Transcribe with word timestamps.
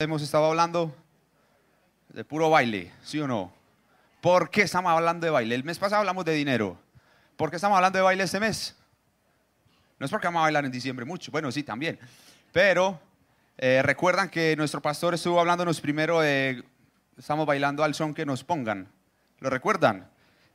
hemos 0.00 0.22
estado 0.22 0.44
hablando 0.44 0.94
de 2.10 2.24
puro 2.24 2.48
baile, 2.48 2.92
¿sí 3.02 3.18
o 3.18 3.26
no? 3.26 3.52
¿Por 4.20 4.48
qué 4.48 4.62
estamos 4.62 4.92
hablando 4.92 5.24
de 5.24 5.32
baile? 5.32 5.56
El 5.56 5.64
mes 5.64 5.76
pasado 5.76 5.98
hablamos 5.98 6.24
de 6.24 6.34
dinero. 6.34 6.78
¿Por 7.36 7.50
qué 7.50 7.56
estamos 7.56 7.74
hablando 7.74 7.98
de 7.98 8.04
baile 8.04 8.22
este 8.22 8.38
mes? 8.38 8.76
No 9.98 10.06
es 10.06 10.10
porque 10.12 10.28
vamos 10.28 10.38
a 10.38 10.42
bailar 10.42 10.64
en 10.64 10.70
diciembre 10.70 11.04
mucho, 11.04 11.32
bueno, 11.32 11.50
sí, 11.50 11.64
también. 11.64 11.98
Pero 12.52 13.00
eh, 13.56 13.82
recuerdan 13.82 14.28
que 14.28 14.54
nuestro 14.54 14.80
pastor 14.80 15.14
estuvo 15.14 15.40
hablándonos 15.40 15.80
primero 15.80 16.20
de, 16.20 16.62
estamos 17.16 17.44
bailando 17.44 17.82
al 17.82 17.92
son 17.92 18.14
que 18.14 18.24
nos 18.24 18.44
pongan. 18.44 18.86
¿Lo 19.40 19.50
recuerdan? 19.50 20.08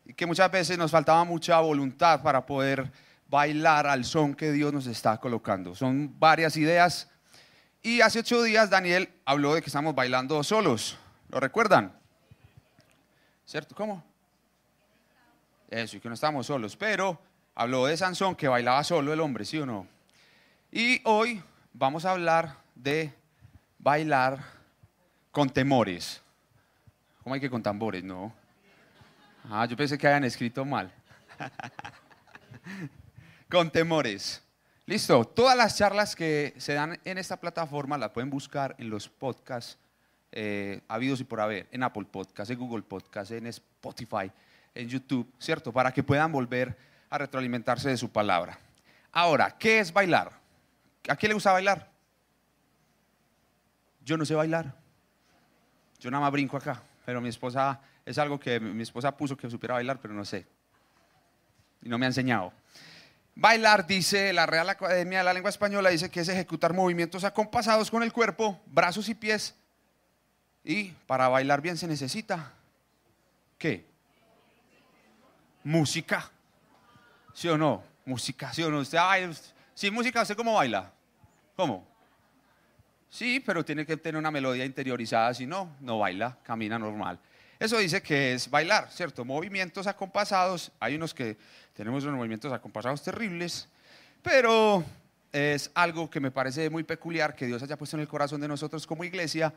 Y 0.06 0.14
que 0.14 0.26
muchas 0.26 0.50
veces 0.50 0.78
nos 0.78 0.90
faltaba 0.90 1.26
mucha 1.26 1.60
voluntad 1.60 2.24
para 2.24 2.46
poder 2.46 2.90
bailar 3.28 3.88
al 3.88 4.06
son 4.06 4.36
que 4.36 4.54
Dios 4.54 4.72
nos 4.72 4.88
está 4.88 5.18
colocando. 5.18 5.76
Son 5.76 6.18
varias 6.18 6.56
ideas 6.56 7.10
y 7.84 8.00
hace 8.00 8.20
ocho 8.20 8.42
días 8.42 8.70
Daniel 8.70 9.10
habló 9.26 9.54
de 9.54 9.62
que 9.62 9.68
estamos 9.68 9.94
bailando 9.94 10.42
solos. 10.44 10.98
¿Lo 11.30 11.42
recuerdan? 11.42 11.94
¿Cierto? 13.46 13.76
¿Cómo? 13.76 14.02
Eso, 15.70 15.98
y 15.98 16.00
que 16.00 16.08
no 16.08 16.16
estamos 16.16 16.48
solos. 16.48 16.78
Pero 16.78 17.20
habló 17.54 17.86
de 17.86 17.98
Sansón 17.98 18.36
que 18.36 18.48
bailaba 18.48 18.84
solo 18.84 19.12
el 19.12 19.20
hombre, 19.20 19.44
¿sí 19.44 19.60
o 19.60 19.66
no? 19.66 19.86
Y 20.72 21.02
hoy 21.04 21.44
vamos 21.74 22.06
a 22.06 22.12
hablar 22.12 22.56
de 22.74 23.14
bailar 23.80 24.40
con 25.32 25.50
temores. 25.50 26.22
¿Cómo 27.24 27.36
hay 27.36 27.42
que 27.42 27.50
con 27.50 27.64
tambores? 27.64 28.04
No. 28.04 28.34
Ah, 29.50 29.66
yo 29.66 29.76
pensé 29.76 29.98
que 29.98 30.08
habían 30.08 30.24
escrito 30.24 30.64
mal. 30.64 30.92
con 33.50 33.72
temores. 33.72 34.43
Listo, 34.86 35.24
todas 35.24 35.56
las 35.56 35.78
charlas 35.78 36.14
que 36.14 36.54
se 36.58 36.74
dan 36.74 37.00
en 37.06 37.18
esta 37.18 37.38
plataforma 37.38 37.98
las 37.98 38.10
pueden 38.10 38.30
buscar 38.30 38.76
en 38.78 38.90
los 38.90 39.08
podcasts 39.08 39.78
eh, 40.34 40.82
habidos 40.90 41.22
y 41.22 41.24
por 41.24 41.40
haber, 41.40 41.68
en 41.72 41.84
Apple 41.84 42.06
Podcasts, 42.12 42.52
en 42.52 42.60
Google 42.60 42.82
Podcasts, 42.82 43.32
en 43.32 43.48
Spotify, 43.48 44.30
en 44.76 44.90
YouTube, 44.90 45.32
¿cierto? 45.40 45.72
Para 45.72 45.94
que 45.94 46.04
puedan 46.04 46.32
volver 46.34 46.76
a 47.10 47.18
retroalimentarse 47.18 47.90
de 47.90 47.96
su 47.96 48.10
palabra. 48.10 48.60
Ahora, 49.14 49.56
¿qué 49.58 49.80
es 49.80 49.94
bailar? 49.94 50.34
¿A 51.08 51.16
quién 51.16 51.30
le 51.30 51.36
gusta 51.36 51.54
bailar? 51.54 51.90
Yo 54.04 54.18
no 54.18 54.26
sé 54.26 54.36
bailar. 54.36 54.76
Yo 55.98 56.12
nada 56.12 56.24
más 56.24 56.32
brinco 56.32 56.58
acá, 56.58 56.84
pero 57.06 57.22
mi 57.22 57.30
esposa, 57.30 57.80
es 58.06 58.18
algo 58.18 58.38
que 58.38 58.60
mi 58.60 58.84
esposa 58.84 59.16
puso 59.16 59.38
que 59.38 59.50
supiera 59.50 59.76
bailar, 59.76 60.02
pero 60.02 60.14
no 60.14 60.26
sé. 60.26 60.46
Y 61.82 61.88
no 61.88 61.98
me 61.98 62.06
ha 62.06 62.10
enseñado. 62.10 62.52
Bailar, 63.36 63.88
dice 63.88 64.32
la 64.32 64.46
Real 64.46 64.70
Academia 64.70 65.20
de 65.20 65.24
la 65.24 65.34
Lengua 65.34 65.50
Española, 65.50 65.90
dice 65.90 66.10
que 66.10 66.20
es 66.20 66.30
ejecutar 66.30 66.74
movimientos 66.74 67.24
acompasados 67.24 67.90
con 67.90 68.04
el 68.04 68.14
cuerpo, 68.14 68.62
brazos 68.68 69.10
y 69.10 69.16
pies. 69.16 69.56
Y 70.64 70.92
para 71.08 71.28
bailar 71.28 71.62
bien 71.62 71.78
se 71.78 71.88
necesita, 71.88 72.54
¿qué? 73.58 73.86
Música. 75.64 76.32
¿Sí 77.34 77.48
o 77.48 77.58
no? 77.58 77.84
Música, 78.06 78.54
¿sí 78.54 78.62
o 78.62 78.70
no? 78.70 78.80
Usted, 78.80 79.00
ay, 79.02 79.30
sin 79.74 79.94
música, 79.94 80.22
¿usted 80.22 80.36
cómo 80.36 80.54
baila? 80.54 80.92
¿Cómo? 81.56 81.88
Sí, 83.10 83.40
pero 83.40 83.66
tiene 83.66 83.86
que 83.86 83.98
tener 83.98 84.18
una 84.18 84.32
melodía 84.32 84.66
interiorizada, 84.66 85.34
si 85.34 85.46
no, 85.46 85.76
no 85.82 86.00
baila, 86.00 86.38
camina 86.44 86.78
normal. 86.78 87.20
Eso 87.64 87.78
dice 87.78 88.02
que 88.02 88.34
es 88.34 88.50
bailar, 88.50 88.90
¿cierto? 88.92 89.24
Movimientos 89.24 89.88
acompasados. 89.88 90.70
Hay 90.82 90.96
unos 90.96 91.14
que 91.14 91.38
tenemos 91.74 92.04
unos 92.04 92.18
movimientos 92.18 92.52
acompasados 92.52 93.02
terribles, 93.02 93.70
pero 94.22 94.84
es 95.32 95.72
algo 95.74 96.10
que 96.10 96.20
me 96.20 96.30
parece 96.30 96.70
muy 96.70 96.84
peculiar 96.84 97.34
que 97.34 97.46
Dios 97.46 97.64
haya 97.64 97.78
puesto 97.78 97.96
en 97.96 98.02
el 98.02 98.10
corazón 98.10 98.42
de 98.42 98.50
nosotros 98.50 98.86
como 98.86 99.06
iglesia 99.06 99.54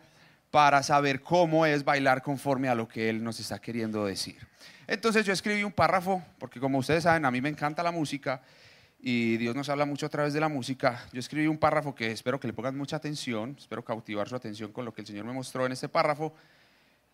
para 0.52 0.84
saber 0.84 1.20
cómo 1.20 1.66
es 1.66 1.82
bailar 1.82 2.22
conforme 2.22 2.68
a 2.68 2.76
lo 2.76 2.86
que 2.86 3.10
Él 3.10 3.24
nos 3.24 3.40
está 3.40 3.58
queriendo 3.58 4.06
decir. 4.06 4.38
Entonces 4.86 5.26
yo 5.26 5.32
escribí 5.32 5.64
un 5.64 5.72
párrafo, 5.72 6.22
porque 6.38 6.60
como 6.60 6.78
ustedes 6.78 7.02
saben, 7.02 7.24
a 7.24 7.32
mí 7.32 7.40
me 7.40 7.48
encanta 7.48 7.82
la 7.82 7.90
música 7.90 8.40
y 9.00 9.36
Dios 9.36 9.56
nos 9.56 9.68
habla 9.68 9.84
mucho 9.84 10.06
a 10.06 10.10
través 10.10 10.32
de 10.32 10.38
la 10.38 10.48
música. 10.48 11.04
Yo 11.12 11.18
escribí 11.18 11.48
un 11.48 11.58
párrafo 11.58 11.92
que 11.92 12.12
espero 12.12 12.38
que 12.38 12.46
le 12.46 12.52
pongan 12.52 12.78
mucha 12.78 12.94
atención, 12.94 13.56
espero 13.58 13.84
cautivar 13.84 14.28
su 14.28 14.36
atención 14.36 14.70
con 14.70 14.84
lo 14.84 14.94
que 14.94 15.00
el 15.00 15.08
Señor 15.08 15.24
me 15.24 15.32
mostró 15.32 15.66
en 15.66 15.72
este 15.72 15.88
párrafo. 15.88 16.32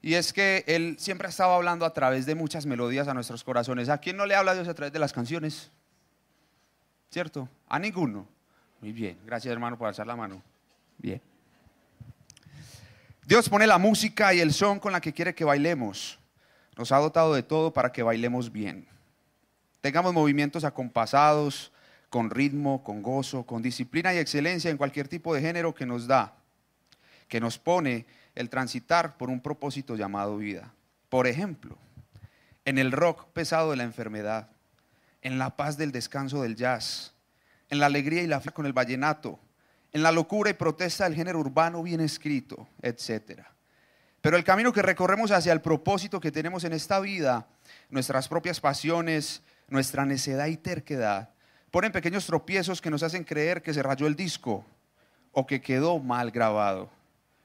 Y 0.03 0.15
es 0.15 0.33
que 0.33 0.65
Él 0.67 0.97
siempre 0.99 1.29
ha 1.29 1.31
estado 1.31 1.53
hablando 1.53 1.87
a 1.87 1.95
través 1.95 2.27
de 2.27 2.35
muchas 2.35 2.67
melodías 2.67 3.07
a 3.07 3.15
nuestros 3.15 3.45
corazones. 3.45 3.89
¿A 3.89 3.99
quién 3.99 4.17
no 4.17 4.27
le 4.27 4.35
habla 4.35 4.53
Dios 4.53 4.67
a 4.67 4.75
través 4.75 4.93
de 4.93 4.99
las 4.99 5.13
canciones? 5.13 5.71
¿Cierto? 7.09 7.49
A 7.69 7.79
ninguno. 7.79 8.27
Muy 8.81 8.93
bien. 8.93 9.17
Gracias 9.25 9.53
hermano 9.53 9.79
por 9.79 9.87
alzar 9.87 10.07
la 10.07 10.17
mano. 10.17 10.43
Bien. 10.99 11.23
Dios 13.25 13.49
pone 13.49 13.67
la 13.69 13.79
música 13.79 14.35
y 14.35 14.41
el 14.41 14.53
son 14.53 14.81
con 14.81 14.91
la 14.91 15.01
que 15.01 15.13
quiere 15.13 15.37
que 15.37 15.45
bailemos. 15.45 16.19
Nos 16.77 16.91
ha 16.91 16.99
dotado 16.99 17.33
de 17.34 17.45
todo 17.45 17.73
para 17.73 17.93
que 17.93 18.03
bailemos 18.03 18.51
bien. 18.51 18.89
Tengamos 19.81 20.13
movimientos 20.13 20.65
acompasados, 20.65 21.73
con 22.09 22.29
ritmo, 22.29 22.83
con 22.83 23.03
gozo, 23.03 23.45
con 23.45 23.63
disciplina 23.63 24.13
y 24.13 24.19
excelencia 24.19 24.71
en 24.71 24.77
cualquier 24.77 25.07
tipo 25.07 25.33
de 25.34 25.41
género 25.41 25.75
que 25.75 25.87
nos 25.87 26.07
da, 26.07 26.34
que 27.29 27.41
nos 27.41 27.59
pone 27.59 28.05
el 28.34 28.50
transitar 28.50 29.16
por 29.16 29.31
un 29.31 29.41
propósito 29.41 29.97
llamado 29.97 30.38
vida. 30.38 30.72
Por 31.09 31.26
ejemplo, 31.26 31.76
en 32.65 32.78
el 32.78 32.93
rock 32.93 33.26
pesado 33.32 33.70
de 33.70 33.76
la 33.76 33.82
enfermedad, 33.82 34.48
en 35.20 35.38
la 35.38 35.56
paz 35.56 35.76
del 35.76 35.93
descanso 35.93 36.42
del 36.42 36.56
jazz, 36.56 37.15
en 37.69 37.78
la 37.78 37.87
alegría 37.87 38.22
y 38.22 38.26
la 38.26 38.41
fe 38.41 38.50
con 38.50 38.66
el 38.66 38.72
vallenato, 38.72 39.38
en 39.92 40.03
la 40.03 40.12
locura 40.12 40.50
y 40.50 40.54
protesta 40.54 41.04
del 41.04 41.15
género 41.15 41.38
urbano 41.38 41.82
bien 41.82 42.00
escrito, 42.00 42.66
etc. 42.81 43.42
Pero 44.21 44.37
el 44.37 44.44
camino 44.44 44.72
que 44.72 44.82
recorremos 44.82 45.31
hacia 45.31 45.53
el 45.53 45.60
propósito 45.60 46.21
que 46.21 46.32
tenemos 46.32 46.65
en 46.65 46.72
esta 46.72 46.98
vida, 47.00 47.47
nuestras 47.91 48.28
propias 48.28 48.60
pasiones, 48.60 49.42
nuestra 49.69 50.06
necedad 50.06 50.47
y 50.47 50.56
terquedad, 50.56 51.31
ponen 51.71 51.92
pequeños 51.92 52.26
tropiezos 52.26 52.81
que 52.81 52.91
nos 52.91 53.03
hacen 53.03 53.25
creer 53.25 53.62
que 53.62 53.75
se 53.75 53.82
rayó 53.82 54.06
el 54.06 54.16
disco 54.16 54.65
o 55.32 55.47
que 55.47 55.60
quedó 55.60 55.98
mal 55.98 56.31
grabado 56.31 56.91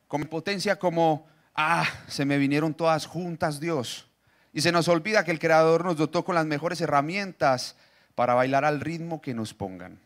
con 0.08 0.24
potencia 0.24 0.78
como, 0.78 1.28
ah, 1.56 1.86
se 2.08 2.26
me 2.26 2.38
vinieron 2.38 2.74
todas 2.74 3.06
juntas, 3.06 3.60
Dios. 3.60 4.08
Y 4.54 4.62
se 4.62 4.72
nos 4.72 4.88
olvida 4.88 5.24
que 5.24 5.32
el 5.32 5.40
Creador 5.40 5.86
nos 5.86 5.98
dotó 5.98 6.24
con 6.24 6.36
las 6.36 6.46
mejores 6.46 6.82
herramientas 6.82 7.76
para 8.16 8.34
bailar 8.34 8.66
al 8.66 8.80
ritmo 8.80 9.22
que 9.22 9.34
nos 9.34 9.54
pongan. 9.54 10.00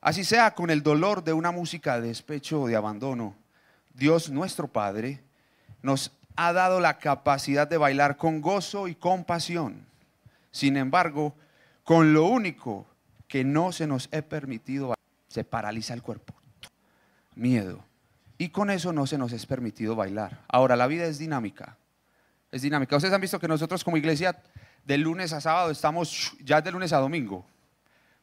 Así 0.00 0.24
sea 0.24 0.54
con 0.54 0.70
el 0.70 0.82
dolor 0.82 1.22
de 1.22 1.32
una 1.32 1.52
música 1.52 2.00
de 2.00 2.08
despecho 2.08 2.62
o 2.62 2.66
de 2.66 2.74
abandono, 2.74 3.36
Dios 3.94 4.30
nuestro 4.30 4.66
Padre 4.66 5.22
nos 5.82 6.10
ha 6.34 6.52
dado 6.52 6.80
la 6.80 6.98
capacidad 6.98 7.68
de 7.68 7.76
bailar 7.76 8.16
con 8.16 8.40
gozo 8.40 8.88
y 8.88 8.94
compasión. 8.94 9.86
Sin 10.50 10.76
embargo, 10.76 11.34
con 11.84 12.12
lo 12.12 12.26
único 12.26 12.86
que 13.28 13.44
no 13.44 13.72
se 13.72 13.86
nos 13.86 14.08
ha 14.12 14.22
permitido, 14.22 14.94
se 15.28 15.44
paraliza 15.44 15.94
el 15.94 16.02
cuerpo. 16.02 16.34
Miedo. 17.34 17.84
Y 18.42 18.48
con 18.48 18.70
eso 18.70 18.92
no 18.92 19.06
se 19.06 19.16
nos 19.16 19.32
es 19.32 19.46
permitido 19.46 19.94
bailar. 19.94 20.40
Ahora, 20.48 20.74
la 20.74 20.88
vida 20.88 21.04
es 21.04 21.16
dinámica. 21.16 21.76
Es 22.50 22.62
dinámica. 22.62 22.96
Ustedes 22.96 23.14
han 23.14 23.20
visto 23.20 23.38
que 23.38 23.46
nosotros 23.46 23.84
como 23.84 23.96
iglesia 23.96 24.36
de 24.84 24.98
lunes 24.98 25.32
a 25.32 25.40
sábado 25.40 25.70
estamos 25.70 26.32
ya 26.42 26.60
de 26.60 26.72
lunes 26.72 26.92
a 26.92 26.98
domingo. 26.98 27.46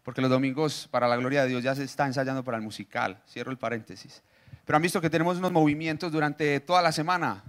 Porque 0.04 0.20
los 0.20 0.30
domingos, 0.30 0.90
para 0.92 1.08
la 1.08 1.16
gloria 1.16 1.44
de 1.44 1.48
Dios, 1.48 1.64
ya 1.64 1.74
se 1.74 1.86
está 1.86 2.06
ensayando 2.06 2.44
para 2.44 2.58
el 2.58 2.64
musical. 2.64 3.22
Cierro 3.30 3.50
el 3.50 3.58
paréntesis. 3.58 4.22
Pero 4.66 4.76
han 4.76 4.82
visto 4.82 5.00
que 5.00 5.10
tenemos 5.10 5.38
unos 5.38 5.54
movimientos 5.54 6.12
durante 6.12 6.60
toda 6.60 6.82
la 6.82 6.92
semana. 6.92 7.42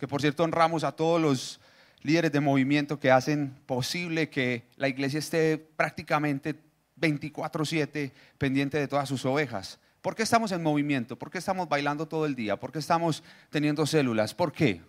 Que 0.00 0.08
por 0.08 0.22
cierto 0.22 0.42
honramos 0.42 0.84
a 0.84 0.92
todos 0.92 1.20
los 1.20 1.60
líderes 2.00 2.32
de 2.32 2.40
movimiento 2.40 2.98
que 2.98 3.10
hacen 3.10 3.54
posible 3.66 4.30
que 4.30 4.64
la 4.76 4.88
iglesia 4.88 5.18
esté 5.18 5.58
prácticamente 5.58 6.54
24/7 6.98 8.10
pendiente 8.38 8.78
de 8.78 8.88
todas 8.88 9.06
sus 9.06 9.26
ovejas. 9.26 9.78
¿Por 10.06 10.14
qué 10.14 10.22
estamos 10.22 10.52
en 10.52 10.62
movimiento? 10.62 11.18
¿Por 11.18 11.32
qué 11.32 11.38
estamos 11.38 11.68
bailando 11.68 12.06
todo 12.06 12.26
el 12.26 12.36
día? 12.36 12.56
¿Por 12.60 12.70
qué 12.70 12.78
estamos 12.78 13.24
teniendo 13.50 13.84
células? 13.86 14.34
¿Por 14.34 14.52
qué? 14.52 14.80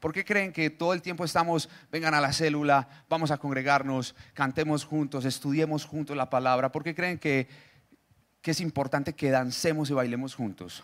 ¿Por 0.00 0.12
qué 0.12 0.24
creen 0.24 0.52
que 0.52 0.68
todo 0.68 0.94
el 0.94 1.00
tiempo 1.00 1.24
estamos, 1.24 1.68
vengan 1.92 2.12
a 2.12 2.20
la 2.20 2.32
célula, 2.32 2.88
vamos 3.08 3.30
a 3.30 3.38
congregarnos, 3.38 4.16
cantemos 4.32 4.84
juntos, 4.84 5.24
estudiemos 5.24 5.84
juntos 5.84 6.16
la 6.16 6.28
palabra? 6.28 6.72
¿Por 6.72 6.82
qué 6.82 6.92
creen 6.92 7.20
que, 7.20 7.46
que 8.42 8.50
es 8.50 8.60
importante 8.60 9.12
que 9.12 9.30
dancemos 9.30 9.88
y 9.90 9.92
bailemos 9.92 10.34
juntos? 10.34 10.82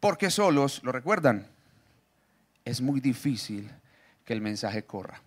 Porque 0.00 0.30
solos, 0.30 0.82
¿lo 0.82 0.92
recuerdan? 0.92 1.46
Es 2.64 2.80
muy 2.80 3.00
difícil 3.00 3.70
que 4.24 4.32
el 4.32 4.40
mensaje 4.40 4.84
corra. 4.84 5.20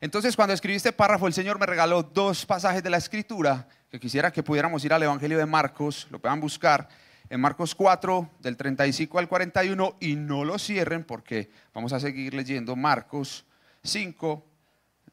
Entonces, 0.00 0.34
cuando 0.34 0.54
escribí 0.54 0.76
este 0.76 0.92
párrafo, 0.92 1.26
el 1.26 1.34
Señor 1.34 1.58
me 1.58 1.66
regaló 1.66 2.02
dos 2.02 2.46
pasajes 2.46 2.82
de 2.82 2.88
la 2.88 2.96
Escritura 2.96 3.68
que 3.94 4.00
quisiera 4.00 4.32
que 4.32 4.42
pudiéramos 4.42 4.84
ir 4.84 4.92
al 4.92 5.04
Evangelio 5.04 5.38
de 5.38 5.46
Marcos, 5.46 6.08
lo 6.10 6.18
puedan 6.18 6.40
buscar 6.40 6.88
en 7.30 7.40
Marcos 7.40 7.76
4, 7.76 8.28
del 8.40 8.56
35 8.56 9.20
al 9.20 9.28
41, 9.28 9.98
y 10.00 10.16
no 10.16 10.44
lo 10.44 10.58
cierren 10.58 11.04
porque 11.04 11.48
vamos 11.72 11.92
a 11.92 12.00
seguir 12.00 12.34
leyendo 12.34 12.74
Marcos 12.74 13.46
5, 13.84 14.44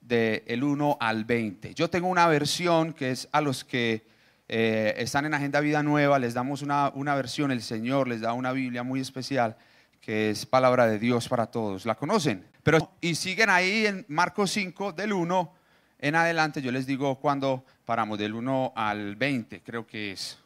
del 0.01 0.63
1 0.63 0.97
al 0.99 1.25
20. 1.25 1.75
Yo 1.75 1.91
tengo 1.91 2.07
una 2.07 2.25
versión 2.25 2.93
que 2.93 3.11
es 3.11 3.29
a 3.31 3.39
los 3.39 3.63
que 3.63 4.07
eh, 4.47 4.95
están 4.97 5.27
en 5.27 5.35
Agenda 5.35 5.59
Vida 5.59 5.83
Nueva, 5.83 6.17
les 6.17 6.33
damos 6.33 6.63
una, 6.63 6.89
una 6.95 7.13
versión, 7.13 7.51
el 7.51 7.61
Señor 7.61 8.07
les 8.07 8.21
da 8.21 8.33
una 8.33 8.51
Biblia 8.51 8.81
muy 8.81 8.99
especial 8.99 9.57
que 9.99 10.31
es 10.31 10.47
palabra 10.47 10.87
de 10.87 10.97
Dios 10.97 11.29
para 11.29 11.45
todos. 11.45 11.85
¿La 11.85 11.93
conocen? 11.93 12.47
Pero, 12.63 12.95
y 12.99 13.13
siguen 13.13 13.51
ahí 13.51 13.85
en 13.85 14.05
Marcos 14.07 14.49
5, 14.49 14.93
del 14.93 15.13
1 15.13 15.60
en 16.01 16.15
adelante, 16.15 16.63
yo 16.63 16.71
les 16.71 16.87
digo 16.87 17.19
cuando 17.19 17.63
paramos, 17.85 18.17
del 18.17 18.33
1 18.33 18.73
al 18.75 19.15
20, 19.15 19.61
creo 19.61 19.85
que 19.85 20.11
es. 20.11 20.39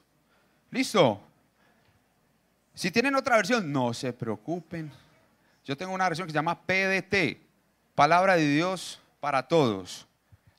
¿Listo? 0.69 1.21
Si 2.73 2.91
tienen 2.91 3.15
otra 3.15 3.37
versión, 3.37 3.71
no 3.71 3.93
se 3.93 4.11
preocupen. 4.11 4.91
Yo 5.63 5.77
tengo 5.77 5.93
una 5.93 6.09
versión 6.09 6.27
que 6.27 6.33
se 6.33 6.37
llama 6.37 6.61
PDT, 6.61 7.37
Palabra 7.95 8.35
de 8.35 8.47
Dios 8.49 8.99
para 9.21 9.47
Todos. 9.47 10.07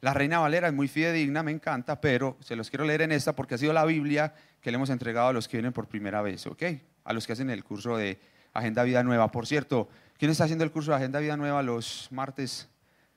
La 0.01 0.15
Reina 0.15 0.39
Valera 0.39 0.69
es 0.69 0.75
muy 0.75 0.89
fidedigna, 0.89 1.43
me 1.43 1.53
encanta, 1.53 2.01
pero 2.01 2.39
se 2.41 2.57
los 2.57 2.71
quiero 2.71 2.87
leer 2.87 3.03
en 3.03 3.13
esta 3.13 3.37
porque 3.37 3.55
ha 3.55 3.59
sido 3.59 3.75
la 3.75 3.85
Biblia 3.85 4.35
que 4.63 4.71
le 4.71 4.77
hemos 4.77 4.89
entregado 4.89 5.29
a 5.29 5.33
los 5.35 5.47
que 5.47 5.59
vienen 5.59 5.75
por 5.75 5.89
primera 5.89 6.23
vez, 6.23 6.47
¿ok? 6.47 6.63
A 7.05 7.13
los 7.13 7.27
que 7.27 7.35
hacen 7.35 7.51
el 7.51 7.63
curso 7.63 7.99
de 7.99 8.19
Agenda 8.55 8.83
Vida 8.83 9.03
Nueva. 9.03 9.31
Por 9.31 9.47
cierto, 9.47 9.89
¿quién 10.17 10.31
está 10.31 10.45
haciendo 10.45 10.65
el 10.65 10.73
curso 10.73 10.93
de 10.93 10.97
Agenda 10.97 11.21
Vida 11.21 11.37
Nueva 11.37 11.63
los 11.63 12.09
martes? 12.11 12.69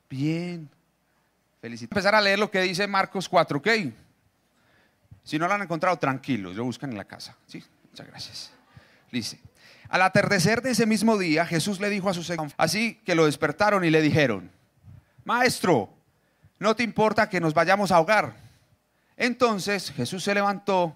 Bien. 0.10 0.70
Felicito. 1.62 1.94
Empezar 1.94 2.16
a 2.16 2.22
leer 2.22 2.40
lo 2.40 2.50
que 2.50 2.62
dice 2.62 2.88
Marcos 2.88 3.28
4, 3.28 3.58
¿ok? 3.58 3.68
Si 5.24 5.38
no 5.38 5.48
lo 5.48 5.54
han 5.54 5.62
encontrado, 5.62 5.98
tranquilos, 5.98 6.56
lo 6.56 6.64
buscan 6.64 6.92
en 6.92 6.98
la 6.98 7.06
casa. 7.06 7.36
¿sí? 7.46 7.64
Muchas 7.90 8.08
gracias. 8.08 8.52
Dice, 9.12 9.40
al 9.90 10.02
atardecer 10.02 10.62
de 10.62 10.72
ese 10.72 10.86
mismo 10.86 11.18
día, 11.18 11.46
Jesús 11.46 11.80
le 11.80 11.90
dijo 11.90 12.10
a 12.10 12.14
sus 12.14 12.32
así 12.58 12.96
que 13.06 13.16
lo 13.16 13.26
despertaron 13.26 13.84
y 13.84 13.90
le 13.90 14.02
dijeron, 14.02 14.50
Maestro, 15.26 15.90
¿no 16.60 16.76
te 16.76 16.84
importa 16.84 17.30
que 17.30 17.42
nos 17.42 17.54
vayamos 17.54 17.92
a 17.92 17.98
ahogar? 17.98 18.36
Entonces 19.18 19.92
Jesús 19.92 20.24
se 20.24 20.34
levantó, 20.34 20.96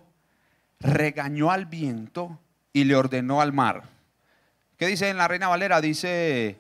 regañó 0.80 1.52
al 1.52 1.66
viento 1.66 2.40
y 2.72 2.86
le 2.86 2.96
ordenó 2.96 3.42
al 3.42 3.52
mar. 3.52 3.84
¿Qué 4.78 4.88
dice 4.88 5.10
en 5.10 5.18
la 5.18 5.28
Reina 5.28 5.50
Valera? 5.50 5.82
Dice, 5.82 6.58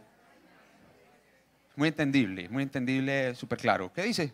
muy 1.75 1.88
entendible, 1.88 2.50
muy 2.50 2.64
entendible, 2.64 3.36
súper 3.36 3.58
claro. 3.58 3.92
¿Qué 3.92 4.04
dice? 4.04 4.34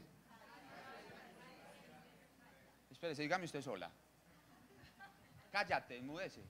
Espérese, 2.91 3.21
dígame 3.21 3.45
usted 3.45 3.61
sola. 3.61 3.89
Cállate, 5.51 5.97
enmudece. 5.97 6.41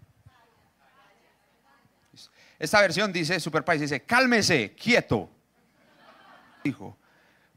Esta 2.57 2.81
versión 2.81 3.13
dice, 3.13 3.39
Super 3.39 3.63
País, 3.63 3.81
dice, 3.81 4.01
cálmese, 4.01 4.74
quieto. 4.74 5.30
Dijo, 6.63 6.97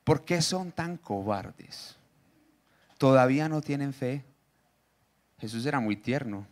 ¿por 0.04 0.24
qué 0.24 0.40
son 0.40 0.70
tan 0.70 0.96
cobardes? 0.96 1.96
¿Todavía 2.98 3.48
no 3.48 3.60
tienen 3.60 3.92
fe? 3.92 4.22
Jesús 5.40 5.66
era 5.66 5.80
muy 5.80 5.96
tierno. 5.96 6.46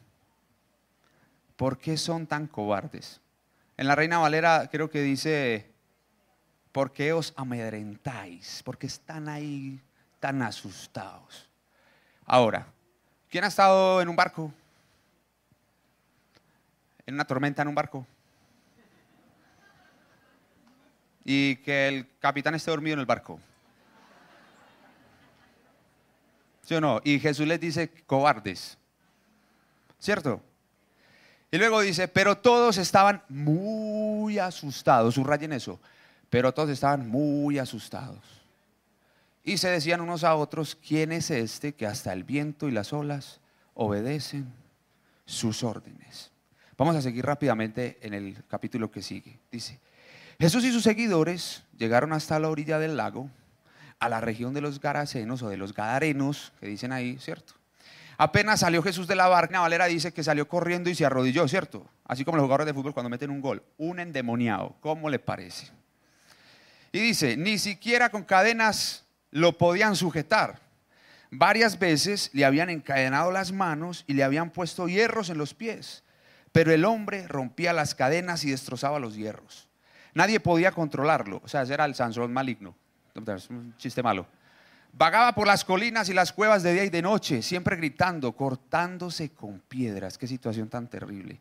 ¿Por 1.56 1.78
qué 1.78 1.96
son 1.96 2.26
tan 2.26 2.48
cobardes? 2.48 3.20
En 3.76 3.86
la 3.86 3.94
Reina 3.94 4.18
Valera 4.18 4.68
creo 4.72 4.90
que 4.90 5.02
dice, 5.02 5.69
¿por 6.72 6.92
qué 6.92 7.12
os 7.12 7.32
amedrentáis? 7.36 8.62
Porque 8.64 8.86
están 8.86 9.28
ahí 9.28 9.80
tan 10.18 10.42
asustados. 10.42 11.48
Ahora, 12.24 12.66
¿quién 13.28 13.44
ha 13.44 13.48
estado 13.48 14.00
en 14.00 14.08
un 14.08 14.16
barco? 14.16 14.52
En 17.06 17.14
una 17.14 17.24
tormenta 17.24 17.62
en 17.62 17.68
un 17.68 17.74
barco. 17.74 18.06
Y 21.24 21.56
que 21.56 21.88
el 21.88 22.08
capitán 22.18 22.54
esté 22.54 22.70
dormido 22.70 22.94
en 22.94 23.00
el 23.00 23.06
barco. 23.06 23.40
¿Sí 26.64 26.74
o 26.74 26.80
no? 26.80 27.00
Y 27.04 27.18
Jesús 27.18 27.46
les 27.46 27.60
dice, 27.60 27.90
cobardes. 28.06 28.78
¿Cierto? 29.98 30.40
Y 31.50 31.58
luego 31.58 31.80
dice, 31.80 32.06
pero 32.06 32.38
todos 32.38 32.78
estaban 32.78 33.22
muy 33.28 34.38
asustados. 34.38 35.14
Subrayen 35.14 35.52
eso 35.52 35.80
pero 36.30 36.54
todos 36.54 36.70
estaban 36.70 37.08
muy 37.08 37.58
asustados. 37.58 38.20
Y 39.42 39.58
se 39.58 39.68
decían 39.68 40.00
unos 40.00 40.22
a 40.22 40.36
otros, 40.36 40.76
¿quién 40.76 41.12
es 41.12 41.30
este 41.30 41.74
que 41.74 41.86
hasta 41.86 42.12
el 42.12 42.24
viento 42.24 42.68
y 42.68 42.72
las 42.72 42.92
olas 42.92 43.40
obedecen 43.74 44.52
sus 45.26 45.64
órdenes? 45.64 46.30
Vamos 46.78 46.96
a 46.96 47.02
seguir 47.02 47.26
rápidamente 47.26 47.98
en 48.02 48.14
el 48.14 48.36
capítulo 48.48 48.90
que 48.90 49.02
sigue. 49.02 49.38
Dice, 49.50 49.78
Jesús 50.38 50.64
y 50.64 50.72
sus 50.72 50.84
seguidores 50.84 51.64
llegaron 51.76 52.12
hasta 52.12 52.38
la 52.38 52.48
orilla 52.48 52.78
del 52.78 52.96
lago, 52.96 53.28
a 53.98 54.08
la 54.08 54.20
región 54.20 54.54
de 54.54 54.62
los 54.62 54.80
Garasenos 54.80 55.42
o 55.42 55.48
de 55.48 55.58
los 55.58 55.74
Gadarenos, 55.74 56.52
que 56.60 56.66
dicen 56.66 56.92
ahí, 56.92 57.18
¿cierto? 57.18 57.54
Apenas 58.16 58.60
salió 58.60 58.82
Jesús 58.82 59.06
de 59.06 59.16
la 59.16 59.28
barca, 59.28 59.60
Valera 59.60 59.86
dice 59.86 60.12
que 60.12 60.22
salió 60.22 60.46
corriendo 60.46 60.90
y 60.90 60.94
se 60.94 61.04
arrodilló, 61.04 61.48
¿cierto? 61.48 61.86
Así 62.04 62.24
como 62.24 62.36
los 62.36 62.44
jugadores 62.44 62.66
de 62.66 62.74
fútbol 62.74 62.94
cuando 62.94 63.10
meten 63.10 63.30
un 63.30 63.40
gol. 63.40 63.62
Un 63.78 63.98
endemoniado, 63.98 64.76
¿cómo 64.80 65.10
le 65.10 65.18
parece? 65.18 65.79
Y 66.92 66.98
dice, 67.00 67.36
ni 67.36 67.58
siquiera 67.58 68.10
con 68.10 68.24
cadenas 68.24 69.04
lo 69.30 69.56
podían 69.56 69.96
sujetar. 69.96 70.60
Varias 71.30 71.78
veces 71.78 72.30
le 72.32 72.44
habían 72.44 72.70
encadenado 72.70 73.30
las 73.30 73.52
manos 73.52 74.04
y 74.08 74.14
le 74.14 74.24
habían 74.24 74.50
puesto 74.50 74.88
hierros 74.88 75.30
en 75.30 75.38
los 75.38 75.54
pies, 75.54 76.02
pero 76.50 76.72
el 76.72 76.84
hombre 76.84 77.28
rompía 77.28 77.72
las 77.72 77.94
cadenas 77.94 78.44
y 78.44 78.50
destrozaba 78.50 78.98
los 78.98 79.14
hierros. 79.14 79.68
Nadie 80.12 80.40
podía 80.40 80.72
controlarlo, 80.72 81.40
o 81.44 81.48
sea, 81.48 81.62
era 81.62 81.84
el 81.84 81.94
Sansón 81.94 82.32
maligno, 82.32 82.74
un 83.14 83.74
chiste 83.76 84.02
malo. 84.02 84.26
Vagaba 84.92 85.32
por 85.36 85.46
las 85.46 85.64
colinas 85.64 86.08
y 86.08 86.14
las 86.14 86.32
cuevas 86.32 86.64
de 86.64 86.72
día 86.72 86.84
y 86.84 86.90
de 86.90 87.00
noche, 87.00 87.42
siempre 87.42 87.76
gritando, 87.76 88.32
cortándose 88.32 89.30
con 89.30 89.60
piedras. 89.60 90.18
Qué 90.18 90.26
situación 90.26 90.68
tan 90.68 90.88
terrible. 90.88 91.40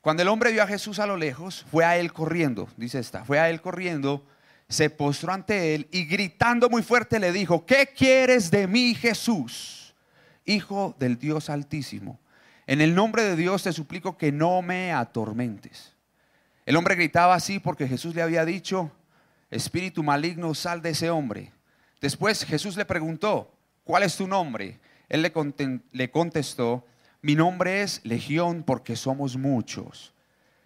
Cuando 0.00 0.22
el 0.22 0.28
hombre 0.28 0.52
vio 0.52 0.62
a 0.62 0.66
Jesús 0.68 1.00
a 1.00 1.06
lo 1.06 1.16
lejos, 1.16 1.66
fue 1.72 1.84
a 1.84 1.96
él 1.96 2.12
corriendo, 2.12 2.68
dice 2.76 3.00
esta, 3.00 3.24
fue 3.24 3.40
a 3.40 3.50
él 3.50 3.60
corriendo 3.60 4.24
se 4.68 4.90
postró 4.90 5.32
ante 5.32 5.74
él 5.74 5.88
y 5.90 6.04
gritando 6.04 6.68
muy 6.68 6.82
fuerte 6.82 7.18
le 7.18 7.32
dijo, 7.32 7.64
¿qué 7.66 7.88
quieres 7.96 8.50
de 8.50 8.66
mí 8.66 8.94
Jesús, 8.94 9.94
Hijo 10.44 10.94
del 10.98 11.18
Dios 11.18 11.50
Altísimo? 11.50 12.18
En 12.66 12.80
el 12.80 12.94
nombre 12.94 13.22
de 13.22 13.36
Dios 13.36 13.62
te 13.62 13.72
suplico 13.72 14.16
que 14.16 14.32
no 14.32 14.62
me 14.62 14.92
atormentes. 14.92 15.94
El 16.66 16.76
hombre 16.76 16.94
gritaba 16.94 17.34
así 17.34 17.58
porque 17.58 17.86
Jesús 17.86 18.14
le 18.14 18.22
había 18.22 18.44
dicho, 18.44 18.90
Espíritu 19.50 20.02
maligno, 20.02 20.54
sal 20.54 20.80
de 20.80 20.90
ese 20.90 21.10
hombre. 21.10 21.52
Después 22.00 22.44
Jesús 22.44 22.76
le 22.76 22.84
preguntó, 22.84 23.54
¿cuál 23.84 24.02
es 24.02 24.16
tu 24.16 24.26
nombre? 24.26 24.80
Él 25.08 25.22
le 25.92 26.10
contestó, 26.10 26.84
mi 27.20 27.34
nombre 27.34 27.82
es 27.82 28.00
Legión 28.04 28.62
porque 28.64 28.96
somos 28.96 29.36
muchos. 29.36 30.12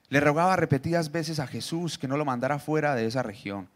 Le 0.09 0.21
rogaba 0.21 0.57
repetidas 0.57 1.13
veces 1.13 1.39
a 1.39 1.47
Jesús 1.47 1.99
que 1.99 2.09
no 2.09 2.17
lo 2.17 2.25
mandara 2.25 2.59
fuera 2.59 2.95
de 2.95 3.07
esa 3.07 3.23
región. 3.23 3.69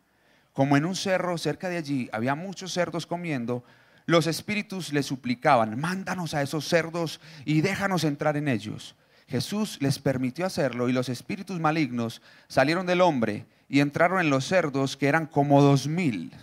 Como 0.52 0.76
en 0.76 0.84
un 0.84 0.94
cerro 0.94 1.38
cerca 1.38 1.68
de 1.68 1.78
allí 1.78 2.08
había 2.12 2.34
muchos 2.34 2.72
cerdos 2.72 3.06
comiendo, 3.06 3.64
los 4.06 4.26
espíritus 4.26 4.92
le 4.92 5.02
suplicaban, 5.02 5.80
mándanos 5.80 6.34
a 6.34 6.42
esos 6.42 6.66
cerdos 6.66 7.20
y 7.44 7.60
déjanos 7.60 8.04
entrar 8.04 8.36
en 8.36 8.48
ellos. 8.48 8.96
Jesús 9.28 9.78
les 9.80 9.98
permitió 9.98 10.44
hacerlo 10.44 10.88
y 10.88 10.92
los 10.92 11.08
espíritus 11.08 11.58
malignos 11.58 12.20
salieron 12.48 12.84
del 12.84 13.00
hombre 13.00 13.46
y 13.68 13.80
entraron 13.80 14.20
en 14.20 14.28
los 14.28 14.44
cerdos 14.44 14.96
que 14.96 15.08
eran 15.08 15.26
como 15.26 15.62
dos 15.62 15.86
mil. 15.86 16.36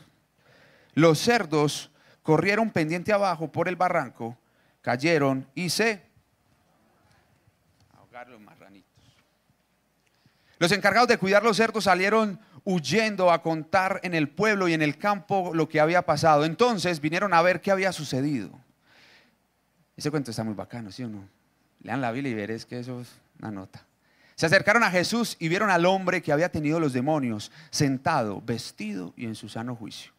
Los 0.95 1.19
cerdos 1.19 1.91
corrieron 2.23 2.71
pendiente 2.71 3.13
abajo 3.13 3.51
por 3.51 3.67
el 3.67 3.75
barranco, 3.75 4.37
cayeron 4.81 5.47
y 5.53 5.69
se 5.69 6.01
ahogaron 7.95 8.43
marranitos. 8.43 8.89
Los 10.57 10.71
encargados 10.71 11.07
de 11.07 11.17
cuidar 11.17 11.43
los 11.43 11.57
cerdos 11.57 11.83
salieron 11.83 12.39
huyendo 12.69 13.31
a 13.31 13.41
contar 13.41 13.99
en 14.03 14.13
el 14.13 14.29
pueblo 14.29 14.67
y 14.67 14.73
en 14.73 14.83
el 14.83 14.99
campo 14.99 15.51
lo 15.55 15.67
que 15.67 15.79
había 15.79 16.03
pasado. 16.03 16.45
Entonces 16.45 17.01
vinieron 17.01 17.33
a 17.33 17.41
ver 17.41 17.61
qué 17.61 17.71
había 17.71 17.91
sucedido. 17.91 18.51
Ese 19.97 20.11
cuento 20.11 20.29
está 20.29 20.43
muy 20.43 20.53
bacano, 20.53 20.91
¿sí 20.91 21.03
o 21.03 21.09
no? 21.09 21.27
Lean 21.81 21.99
la 21.99 22.11
Biblia 22.11 22.31
y 22.31 22.35
veréis 22.35 22.67
que 22.67 22.77
eso 22.77 23.01
es 23.01 23.09
una 23.39 23.49
nota. 23.49 23.83
Se 24.35 24.45
acercaron 24.45 24.83
a 24.83 24.91
Jesús 24.91 25.35
y 25.39 25.47
vieron 25.47 25.71
al 25.71 25.83
hombre 25.87 26.21
que 26.21 26.31
había 26.31 26.49
tenido 26.49 26.79
los 26.79 26.93
demonios 26.93 27.51
sentado, 27.71 28.39
vestido 28.39 29.13
y 29.17 29.25
en 29.25 29.33
su 29.33 29.49
sano 29.49 29.75
juicio. 29.75 30.11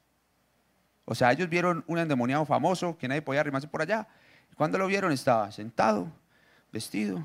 O 1.04 1.14
sea, 1.14 1.30
ellos 1.30 1.49
vieron 1.49 1.85
un 1.87 1.99
endemoniado 1.99 2.45
famoso 2.45 2.99
que 2.99 3.07
nadie 3.07 3.23
podía 3.23 3.42
arrimarse 3.42 3.69
por 3.69 3.80
allá. 3.80 4.09
Cuando 4.57 4.76
lo 4.76 4.88
vieron 4.88 5.12
estaba 5.12 5.52
sentado, 5.52 6.11
vestido, 6.73 7.25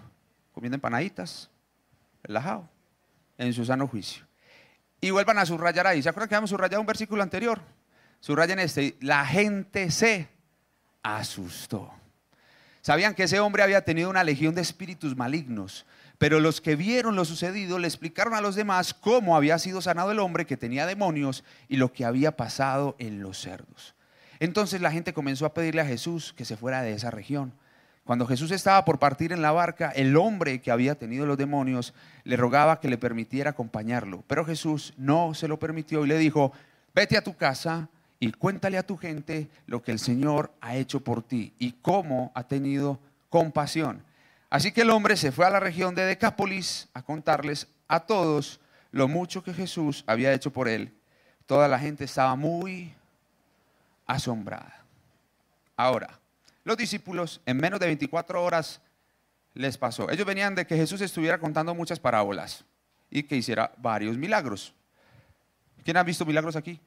comiendo 0.53 0.75
empanaditas, 0.75 1.49
relajado, 2.23 2.69
en 3.39 3.51
su 3.53 3.65
sano 3.65 3.87
juicio. 3.87 4.24
Y 5.01 5.11
vuelvan 5.11 5.37
a 5.37 5.45
subrayar 5.45 5.87
ahí. 5.87 6.01
¿Se 6.01 6.09
acuerdan 6.09 6.29
que 6.29 6.35
habíamos 6.35 6.49
subrayado 6.49 6.81
un 6.81 6.87
versículo 6.87 7.21
anterior? 7.21 7.61
Subrayen 8.19 8.59
este. 8.59 8.97
La 9.01 9.25
gente 9.25 9.91
se 9.91 10.27
asustó. 11.03 11.91
Sabían 12.81 13.15
que 13.15 13.23
ese 13.23 13.39
hombre 13.39 13.63
había 13.63 13.83
tenido 13.83 14.09
una 14.09 14.23
legión 14.23 14.53
de 14.53 14.61
espíritus 14.61 15.15
malignos, 15.15 15.85
pero 16.19 16.39
los 16.39 16.61
que 16.61 16.75
vieron 16.75 17.15
lo 17.15 17.25
sucedido 17.25 17.79
le 17.79 17.87
explicaron 17.87 18.35
a 18.35 18.41
los 18.41 18.55
demás 18.55 18.93
cómo 18.93 19.35
había 19.35 19.57
sido 19.57 19.81
sanado 19.81 20.11
el 20.11 20.19
hombre 20.19 20.45
que 20.45 20.55
tenía 20.55 20.85
demonios 20.85 21.43
y 21.67 21.77
lo 21.77 21.91
que 21.91 22.05
había 22.05 22.37
pasado 22.37 22.95
en 22.99 23.21
los 23.21 23.39
cerdos. 23.39 23.95
Entonces 24.39 24.81
la 24.81 24.91
gente 24.91 25.13
comenzó 25.13 25.47
a 25.47 25.53
pedirle 25.53 25.81
a 25.81 25.85
Jesús 25.85 26.33
que 26.33 26.45
se 26.45 26.57
fuera 26.57 26.83
de 26.83 26.93
esa 26.93 27.09
región. 27.09 27.53
Cuando 28.05 28.27
Jesús 28.27 28.51
estaba 28.51 28.85
por 28.85 28.99
partir 28.99 29.31
en 29.31 29.41
la 29.41 29.51
barca, 29.51 29.89
el 29.89 30.15
hombre 30.15 30.61
que 30.61 30.69
había 30.69 30.93
tenido 30.93 31.25
los 31.25 31.39
demonios 31.39 31.95
le 32.23 32.37
rogaba 32.37 32.79
que 32.79 32.87
le 32.87 32.99
permitiera 32.99 33.49
acompañarlo. 33.49 34.23
Pero 34.27 34.45
Jesús 34.45 34.93
no 34.95 35.33
se 35.33 35.47
lo 35.47 35.57
permitió 35.57 36.05
y 36.05 36.09
le 36.09 36.19
dijo, 36.19 36.51
vete 36.93 37.17
a 37.17 37.23
tu 37.23 37.35
casa 37.35 37.89
y 38.19 38.31
cuéntale 38.31 38.77
a 38.77 38.85
tu 38.85 38.95
gente 38.95 39.49
lo 39.65 39.81
que 39.81 39.91
el 39.91 39.97
Señor 39.97 40.51
ha 40.61 40.75
hecho 40.75 40.99
por 40.99 41.23
ti 41.23 41.53
y 41.57 41.71
cómo 41.81 42.31
ha 42.35 42.43
tenido 42.43 42.99
compasión. 43.31 44.03
Así 44.51 44.71
que 44.71 44.81
el 44.81 44.91
hombre 44.91 45.17
se 45.17 45.31
fue 45.31 45.47
a 45.47 45.49
la 45.49 45.59
región 45.59 45.95
de 45.95 46.05
Decápolis 46.05 46.87
a 46.93 47.01
contarles 47.01 47.67
a 47.87 48.01
todos 48.01 48.59
lo 48.91 49.07
mucho 49.07 49.43
que 49.43 49.51
Jesús 49.51 50.03
había 50.05 50.31
hecho 50.31 50.51
por 50.51 50.67
él. 50.67 50.93
Toda 51.47 51.67
la 51.67 51.79
gente 51.79 52.03
estaba 52.03 52.35
muy 52.35 52.93
asombrada. 54.05 54.83
Ahora, 55.75 56.19
los 56.65 56.75
discípulos 56.75 57.39
en 57.45 57.57
menos 57.57 57.79
de 57.79 57.85
24 57.85 58.43
horas 58.43 58.81
les 59.53 59.77
pasó. 59.77 60.09
Ellos 60.11 60.25
venían 60.25 60.55
de 60.55 60.67
que 60.67 60.75
Jesús 60.75 60.99
estuviera 60.99 61.39
contando 61.39 61.73
muchas 61.73 61.99
parábolas 61.99 62.65
y 63.09 63.23
que 63.23 63.37
hiciera 63.37 63.71
varios 63.77 64.17
milagros. 64.17 64.73
¿Quién 65.83 65.95
ha 65.95 66.03
visto 66.03 66.25
milagros 66.25 66.55
aquí? 66.55 66.81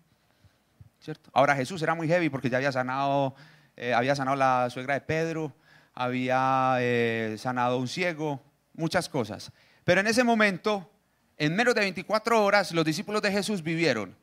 ¿Cierto? 1.00 1.30
Ahora 1.32 1.54
Jesús 1.54 1.80
era 1.80 1.94
muy 1.94 2.08
heavy 2.08 2.28
porque 2.28 2.50
ya 2.50 2.58
había 2.58 2.73
sanado, 2.73 3.35
eh, 3.76 3.94
había 3.94 4.16
sanado 4.16 4.37
la 4.37 4.68
suegra 4.68 4.94
de 4.94 5.00
Pedro, 5.00 5.54
había 5.94 6.76
eh, 6.80 7.37
sanado 7.38 7.78
un 7.78 7.87
ciego, 7.87 8.42
muchas 8.75 9.08
cosas. 9.08 9.52
Pero 9.85 10.00
en 10.00 10.08
ese 10.08 10.25
momento, 10.25 10.90
en 11.37 11.54
menos 11.54 11.76
de 11.76 11.82
24 11.82 12.44
horas, 12.44 12.73
los 12.73 12.85
discípulos 12.85 13.23
de 13.23 13.30
Jesús 13.30 13.62
vivieron 13.62 14.16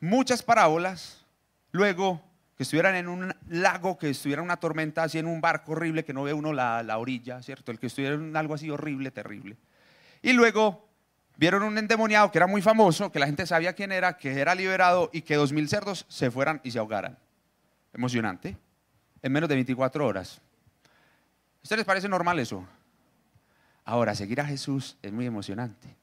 muchas 0.00 0.42
parábolas, 0.42 1.24
luego 1.70 2.20
que 2.56 2.62
estuvieran 2.62 2.94
en 2.94 3.08
un 3.08 3.34
lago, 3.48 3.98
que 3.98 4.10
estuviera 4.10 4.42
una 4.42 4.56
tormenta, 4.56 5.02
así 5.02 5.18
en 5.18 5.26
un 5.26 5.40
barco 5.40 5.72
horrible 5.72 6.04
que 6.04 6.12
no 6.12 6.22
ve 6.22 6.32
uno 6.32 6.52
la, 6.52 6.82
la 6.82 6.98
orilla, 6.98 7.42
¿cierto? 7.42 7.70
El 7.70 7.78
que 7.78 7.88
estuviera 7.88 8.14
en 8.14 8.36
algo 8.36 8.54
así 8.54 8.70
horrible, 8.70 9.10
terrible. 9.10 9.56
Y 10.22 10.32
luego 10.32 10.88
vieron 11.36 11.62
un 11.62 11.76
endemoniado 11.76 12.32
que 12.32 12.38
era 12.38 12.46
muy 12.46 12.62
famoso, 12.62 13.12
que 13.12 13.18
la 13.18 13.26
gente 13.26 13.46
sabía 13.46 13.74
quién 13.74 13.92
era, 13.92 14.16
que 14.16 14.40
era 14.40 14.54
liberado 14.54 15.10
y 15.12 15.22
que 15.22 15.34
dos 15.34 15.52
mil 15.52 15.68
cerdos 15.68 16.06
se 16.08 16.30
fueran 16.30 16.60
y 16.64 16.70
se 16.70 16.78
ahogaran. 16.78 17.18
Emocionante 17.92 18.56
en 19.22 19.32
menos 19.32 19.48
de 19.48 19.56
24 19.56 20.06
horas. 20.06 20.40
¿A 20.86 21.62
ustedes 21.62 21.78
les 21.78 21.86
parece 21.86 22.08
normal 22.08 22.38
eso? 22.38 22.64
Ahora, 23.84 24.14
seguir 24.14 24.40
a 24.40 24.46
Jesús 24.46 24.96
es 25.02 25.12
muy 25.12 25.26
emocionante. 25.26 25.96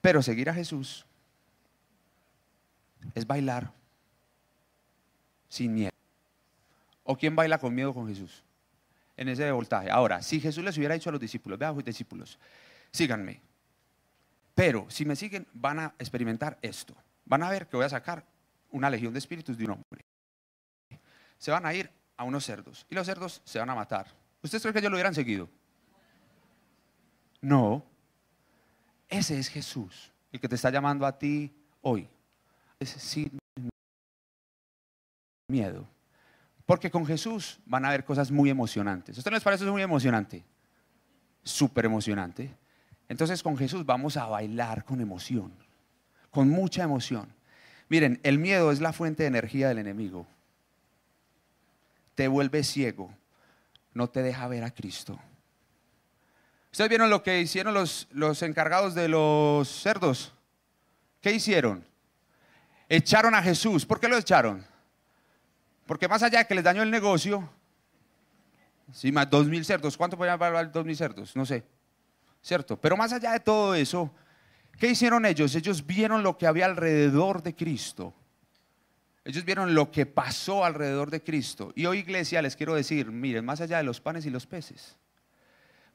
Pero 0.00 0.22
seguir 0.22 0.50
a 0.50 0.54
Jesús 0.54 1.06
es 3.14 3.26
bailar 3.26 3.72
sin 5.50 5.74
miedo. 5.74 5.90
¿O 7.04 7.16
quién 7.16 7.36
baila 7.36 7.58
con 7.58 7.74
miedo 7.74 7.92
con 7.92 8.08
Jesús? 8.08 8.42
En 9.16 9.28
ese 9.28 9.50
voltaje. 9.52 9.90
Ahora, 9.90 10.22
si 10.22 10.40
Jesús 10.40 10.64
les 10.64 10.78
hubiera 10.78 10.94
dicho 10.94 11.10
a 11.10 11.12
los 11.12 11.20
discípulos, 11.20 11.58
vean 11.58 11.76
discípulos, 11.84 12.38
síganme. 12.90 13.42
Pero 14.54 14.86
si 14.88 15.04
me 15.04 15.16
siguen, 15.16 15.46
van 15.52 15.80
a 15.80 15.94
experimentar 15.98 16.58
esto. 16.62 16.94
Van 17.26 17.42
a 17.42 17.50
ver 17.50 17.66
que 17.66 17.76
voy 17.76 17.84
a 17.84 17.90
sacar 17.90 18.24
una 18.70 18.88
legión 18.88 19.12
de 19.12 19.18
espíritus 19.18 19.58
de 19.58 19.64
un 19.64 19.72
hombre. 19.72 20.04
Se 21.36 21.50
van 21.50 21.66
a 21.66 21.74
ir 21.74 21.90
a 22.16 22.24
unos 22.24 22.44
cerdos 22.44 22.86
y 22.88 22.94
los 22.94 23.06
cerdos 23.06 23.42
se 23.44 23.58
van 23.58 23.70
a 23.70 23.74
matar. 23.74 24.06
¿Ustedes 24.42 24.62
creen 24.62 24.72
que 24.72 24.78
ellos 24.78 24.90
lo 24.90 24.96
hubieran 24.96 25.14
seguido? 25.14 25.48
No. 27.40 27.84
Ese 29.08 29.38
es 29.38 29.48
Jesús, 29.48 30.12
el 30.30 30.40
que 30.40 30.48
te 30.48 30.54
está 30.54 30.70
llamando 30.70 31.04
a 31.04 31.18
ti 31.18 31.52
hoy. 31.82 32.08
Es 32.78 32.90
sin 32.90 33.39
miedo. 35.50 35.86
Porque 36.64 36.90
con 36.90 37.04
Jesús 37.04 37.58
van 37.66 37.84
a 37.84 37.88
haber 37.88 38.04
cosas 38.04 38.30
muy 38.30 38.48
emocionantes. 38.48 39.16
¿A 39.16 39.20
ustedes 39.20 39.34
les 39.34 39.42
parece 39.42 39.64
muy 39.64 39.82
emocionante? 39.82 40.44
Súper 41.42 41.84
emocionante. 41.84 42.54
Entonces 43.08 43.42
con 43.42 43.56
Jesús 43.58 43.84
vamos 43.84 44.16
a 44.16 44.26
bailar 44.26 44.84
con 44.84 45.00
emoción, 45.00 45.52
con 46.30 46.48
mucha 46.48 46.84
emoción. 46.84 47.28
Miren, 47.88 48.20
el 48.22 48.38
miedo 48.38 48.70
es 48.70 48.80
la 48.80 48.92
fuente 48.92 49.24
de 49.24 49.28
energía 49.28 49.68
del 49.68 49.78
enemigo 49.78 50.26
te 52.20 52.28
vuelve 52.28 52.62
ciego, 52.64 53.10
no 53.94 54.10
te 54.10 54.22
deja 54.22 54.46
ver 54.46 54.62
a 54.62 54.70
Cristo. 54.70 55.18
¿Ustedes 56.70 56.90
vieron 56.90 57.08
lo 57.08 57.22
que 57.22 57.40
hicieron 57.40 57.72
los, 57.72 58.08
los 58.10 58.42
encargados 58.42 58.94
de 58.94 59.08
los 59.08 59.66
cerdos? 59.66 60.34
¿Qué 61.22 61.32
hicieron? 61.32 61.82
Echaron 62.90 63.34
a 63.34 63.42
Jesús. 63.42 63.86
¿Por 63.86 64.00
qué 64.00 64.06
lo 64.06 64.18
echaron? 64.18 64.66
Porque 65.90 66.06
más 66.06 66.22
allá 66.22 66.38
de 66.38 66.46
que 66.46 66.54
les 66.54 66.62
dañó 66.62 66.84
el 66.84 66.90
negocio, 66.92 67.50
sí, 68.92 69.10
más 69.10 69.28
dos 69.28 69.48
mil 69.48 69.64
cerdos, 69.64 69.96
¿cuánto 69.96 70.16
podían 70.16 70.38
valer 70.38 70.70
dos 70.70 70.84
mil 70.84 70.96
cerdos? 70.96 71.34
No 71.34 71.44
sé, 71.44 71.64
¿cierto? 72.40 72.80
Pero 72.80 72.96
más 72.96 73.12
allá 73.12 73.32
de 73.32 73.40
todo 73.40 73.74
eso, 73.74 74.14
¿qué 74.78 74.86
hicieron 74.86 75.26
ellos? 75.26 75.52
Ellos 75.56 75.84
vieron 75.84 76.22
lo 76.22 76.38
que 76.38 76.46
había 76.46 76.66
alrededor 76.66 77.42
de 77.42 77.56
Cristo. 77.56 78.14
Ellos 79.24 79.44
vieron 79.44 79.74
lo 79.74 79.90
que 79.90 80.06
pasó 80.06 80.64
alrededor 80.64 81.10
de 81.10 81.24
Cristo. 81.24 81.72
Y 81.74 81.86
hoy 81.86 81.98
iglesia 81.98 82.40
les 82.40 82.54
quiero 82.54 82.76
decir, 82.76 83.10
miren, 83.10 83.44
más 83.44 83.60
allá 83.60 83.78
de 83.78 83.82
los 83.82 84.00
panes 84.00 84.24
y 84.26 84.30
los 84.30 84.46
peces, 84.46 84.96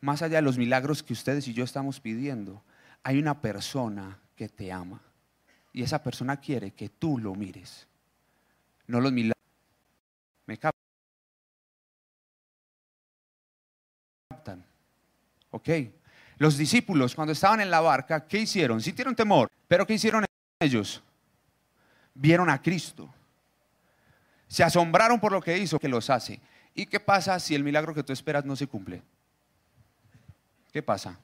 más 0.02 0.22
allá 0.22 0.36
de 0.36 0.42
los 0.42 0.58
milagros 0.58 1.04
que 1.04 1.14
ustedes 1.14 1.48
y 1.48 1.54
yo 1.54 1.64
estamos 1.64 2.02
pidiendo, 2.02 2.66
hay 3.02 3.18
una 3.18 3.40
persona 3.40 4.20
que 4.36 4.50
te 4.50 4.74
ama. 4.74 5.02
Y 5.72 5.84
esa 5.84 6.04
persona 6.04 6.42
quiere 6.42 6.72
que 6.72 6.90
tú 6.90 7.18
lo 7.18 7.34
mires. 7.34 7.88
No 8.88 9.00
los 9.00 9.14
milagros. 9.14 9.35
¿Me 10.46 10.58
captan? 10.58 10.74
Ok. 15.52 15.70
Los 16.38 16.58
discípulos 16.58 17.16
cuando 17.16 17.32
estaban 17.32 17.62
en 17.62 17.72
la 17.72 17.80
barca, 17.82 18.28
¿qué 18.28 18.40
hicieron? 18.40 18.82
Sintieron 18.82 19.16
temor. 19.16 19.50
Pero 19.68 19.88
¿qué 19.88 19.94
hicieron 19.94 20.26
ellos? 20.60 21.02
vieron 22.16 22.50
a 22.50 22.60
Cristo. 22.62 23.14
Se 24.48 24.64
asombraron 24.64 25.20
por 25.20 25.32
lo 25.32 25.42
que 25.42 25.58
hizo, 25.58 25.80
que 25.80 25.90
los 25.90 26.10
hace. 26.10 26.40
¿Y 26.74 26.88
qué 26.88 27.00
pasa 27.00 27.40
si 27.40 27.54
el 27.54 27.64
milagro 27.64 27.94
que 27.94 28.04
tú 28.04 28.12
esperas 28.14 28.46
no 28.46 28.56
se 28.56 28.68
cumple? 28.68 29.04
¿Qué 30.72 30.82
pasa? 30.82 31.20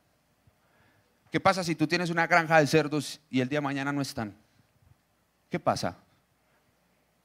¿Qué 1.32 1.40
pasa 1.40 1.64
si 1.64 1.76
tú 1.76 1.88
tienes 1.88 2.10
una 2.10 2.28
granja 2.28 2.60
de 2.60 2.68
cerdos 2.68 3.22
y 3.30 3.40
el 3.40 3.50
día 3.50 3.58
de 3.58 3.64
mañana 3.64 3.92
no 3.92 4.02
están? 4.02 4.36
¿Qué 5.50 5.60
pasa? 5.60 5.98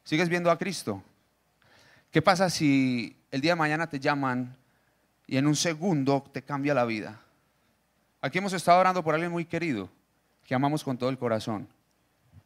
¿Sigues 0.05 0.29
viendo 0.29 0.51
a 0.51 0.59
Cristo? 0.59 1.03
¿Qué 2.17 2.23
pasa 2.23 2.49
si 2.49 3.15
el 3.31 3.43
día 3.43 3.53
de 3.53 3.57
mañana 3.57 3.91
te 3.91 4.01
llaman 4.01 4.57
y 5.27 5.37
en 5.37 5.47
un 5.47 5.55
segundo 5.55 6.25
te 6.33 6.41
cambia 6.41 6.73
la 6.73 6.87
vida? 6.87 7.21
Aquí 8.23 8.39
hemos 8.39 8.55
estado 8.55 8.81
orando 8.81 9.05
por 9.05 9.13
alguien 9.13 9.31
muy 9.31 9.45
querido, 9.45 9.91
que 10.43 10.55
amamos 10.55 10.83
con 10.83 10.97
todo 10.97 11.11
el 11.11 11.19
corazón 11.19 11.69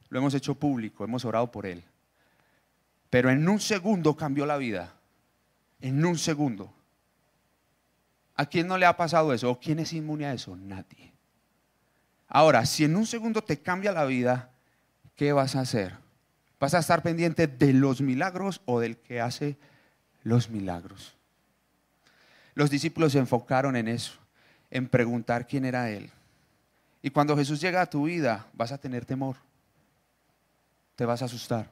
lo 0.09 0.19
hemos 0.19 0.35
hecho 0.35 0.57
público, 0.57 1.05
hemos 1.05 1.25
orado 1.25 1.53
por 1.53 1.67
él. 1.67 1.85
Pero 3.11 3.31
en 3.31 3.49
un 3.49 3.61
segundo 3.61 4.17
cambió 4.17 4.45
la 4.45 4.57
vida. 4.57 4.93
En 5.81 6.05
un 6.05 6.19
segundo. 6.19 6.75
¿A 8.35 8.47
quién 8.47 8.67
no 8.67 8.77
le 8.77 8.87
ha 8.87 8.97
pasado 8.97 9.33
eso? 9.33 9.53
¿O 9.53 9.61
quién 9.61 9.79
es 9.79 9.93
inmune 9.93 10.27
a 10.27 10.33
eso? 10.33 10.57
Nadie. 10.57 11.13
Ahora, 12.27 12.67
si 12.67 12.83
en 12.83 12.97
un 12.97 13.07
segundo 13.07 13.41
te 13.41 13.61
cambia 13.61 13.93
la 13.93 14.05
vida, 14.05 14.51
¿qué 15.15 15.33
vas 15.33 15.55
a 15.55 15.61
hacer? 15.61 16.10
¿Vas 16.61 16.75
a 16.75 16.79
estar 16.79 17.03
pendiente 17.03 17.49
de 17.49 17.73
los 17.73 18.01
milagros 18.01 18.61
o 18.67 18.79
del 18.79 18.99
que 18.99 19.21
hace 19.21 19.57
los 20.23 20.49
milagros? 20.49 21.17
Los 22.55 22.71
discípulos 22.71 23.13
se 23.13 23.19
enfocaron 23.19 23.75
en 23.75 23.89
eso, 23.89 24.13
en 24.71 24.87
preguntar 24.87 25.47
quién 25.47 25.65
era 25.65 25.91
Él. 25.91 26.11
Y 27.03 27.11
cuando 27.11 27.37
Jesús 27.37 27.61
llega 27.61 27.81
a 27.81 27.91
tu 27.91 28.05
vida, 28.05 28.47
vas 28.53 28.71
a 28.71 28.79
tener 28.79 29.05
temor 29.05 29.37
te 31.01 31.07
vas 31.07 31.23
a 31.23 31.25
asustar. 31.25 31.67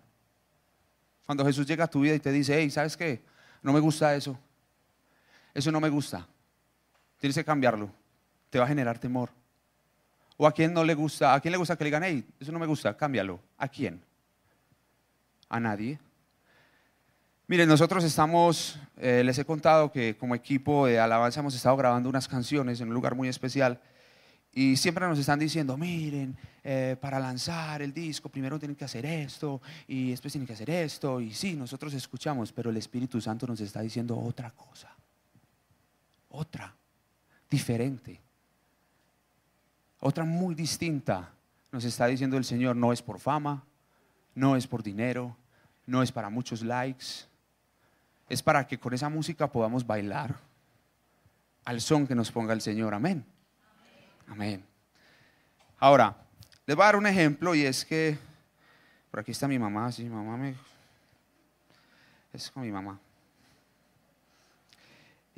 Cuando 1.26 1.44
Jesús 1.44 1.66
llega 1.66 1.84
a 1.84 1.86
tu 1.86 2.00
vida 2.00 2.14
y 2.14 2.18
te 2.18 2.32
dice, 2.32 2.58
hey, 2.58 2.70
¿sabes 2.70 2.96
qué? 2.96 3.20
No 3.62 3.74
me 3.74 3.78
gusta 3.78 4.16
eso. 4.16 4.38
Eso 5.52 5.70
no 5.70 5.80
me 5.80 5.90
gusta. 5.90 6.26
Tienes 7.18 7.36
que 7.36 7.44
cambiarlo. 7.44 7.90
Te 8.48 8.58
va 8.58 8.64
a 8.64 8.68
generar 8.68 8.98
temor. 8.98 9.28
O 10.38 10.46
a 10.46 10.52
quién 10.52 10.72
no 10.72 10.82
le 10.82 10.94
gusta, 10.94 11.34
a 11.34 11.40
quién 11.40 11.52
le 11.52 11.58
gusta 11.58 11.76
que 11.76 11.84
le 11.84 11.88
digan, 11.88 12.04
hey, 12.04 12.26
eso 12.40 12.50
no 12.52 12.58
me 12.58 12.64
gusta, 12.64 12.96
cámbialo. 12.96 13.38
¿A 13.58 13.68
quién? 13.68 14.02
A 15.48 15.60
nadie. 15.60 15.98
Miren, 17.46 17.66
nosotros 17.66 18.04
estamos, 18.04 18.78
eh, 18.98 19.22
les 19.24 19.38
he 19.38 19.44
contado 19.46 19.90
que 19.90 20.16
como 20.18 20.34
equipo 20.34 20.86
de 20.86 21.00
alabanza 21.00 21.40
hemos 21.40 21.54
estado 21.54 21.76
grabando 21.78 22.10
unas 22.10 22.28
canciones 22.28 22.80
en 22.80 22.88
un 22.88 22.94
lugar 22.94 23.14
muy 23.14 23.28
especial. 23.28 23.80
Y 24.52 24.76
siempre 24.76 25.06
nos 25.06 25.18
están 25.18 25.38
diciendo, 25.38 25.76
miren, 25.76 26.36
eh, 26.62 26.96
para 27.00 27.18
lanzar 27.18 27.80
el 27.80 27.94
disco 27.94 28.28
primero 28.28 28.58
tienen 28.58 28.76
que 28.76 28.84
hacer 28.84 29.06
esto 29.06 29.62
y 29.86 30.10
después 30.10 30.32
tienen 30.32 30.46
que 30.46 30.52
hacer 30.52 30.68
esto. 30.68 31.20
Y 31.20 31.32
sí, 31.32 31.54
nosotros 31.54 31.94
escuchamos, 31.94 32.52
pero 32.52 32.68
el 32.68 32.76
Espíritu 32.76 33.18
Santo 33.20 33.46
nos 33.46 33.60
está 33.60 33.80
diciendo 33.80 34.18
otra 34.18 34.50
cosa. 34.50 34.94
Otra, 36.28 36.74
diferente. 37.48 38.20
Otra 40.00 40.24
muy 40.24 40.54
distinta. 40.54 41.32
Nos 41.72 41.84
está 41.84 42.06
diciendo 42.06 42.36
el 42.36 42.44
Señor, 42.44 42.76
no 42.76 42.92
es 42.92 43.00
por 43.00 43.18
fama, 43.18 43.64
no 44.38 44.54
es 44.54 44.68
por 44.68 44.84
dinero, 44.84 45.36
no 45.84 46.00
es 46.00 46.12
para 46.12 46.30
muchos 46.30 46.62
likes, 46.62 47.26
es 48.28 48.40
para 48.40 48.68
que 48.68 48.78
con 48.78 48.94
esa 48.94 49.08
música 49.08 49.50
podamos 49.50 49.84
bailar 49.84 50.36
al 51.64 51.80
son 51.80 52.06
que 52.06 52.14
nos 52.14 52.30
ponga 52.30 52.52
el 52.52 52.60
Señor. 52.60 52.94
Amén. 52.94 53.24
Amén. 54.28 54.64
Ahora, 55.80 56.16
les 56.66 56.76
voy 56.76 56.84
a 56.84 56.86
dar 56.86 56.96
un 56.96 57.06
ejemplo 57.08 57.52
y 57.52 57.64
es 57.64 57.84
que, 57.84 58.16
por 59.10 59.20
aquí 59.20 59.32
está 59.32 59.48
mi 59.48 59.58
mamá, 59.58 59.90
sí, 59.90 60.04
mi 60.04 60.10
mamá 60.10 60.36
me... 60.36 60.54
Es 62.32 62.48
con 62.52 62.62
mi 62.62 62.70
mamá. 62.70 62.96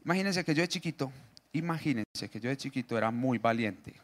Imagínense 0.04 0.44
que 0.44 0.54
yo 0.54 0.60
de 0.60 0.68
chiquito, 0.68 1.10
imagínense 1.54 2.28
que 2.30 2.38
yo 2.38 2.50
de 2.50 2.56
chiquito 2.58 2.98
era 2.98 3.10
muy 3.10 3.38
valiente, 3.38 3.94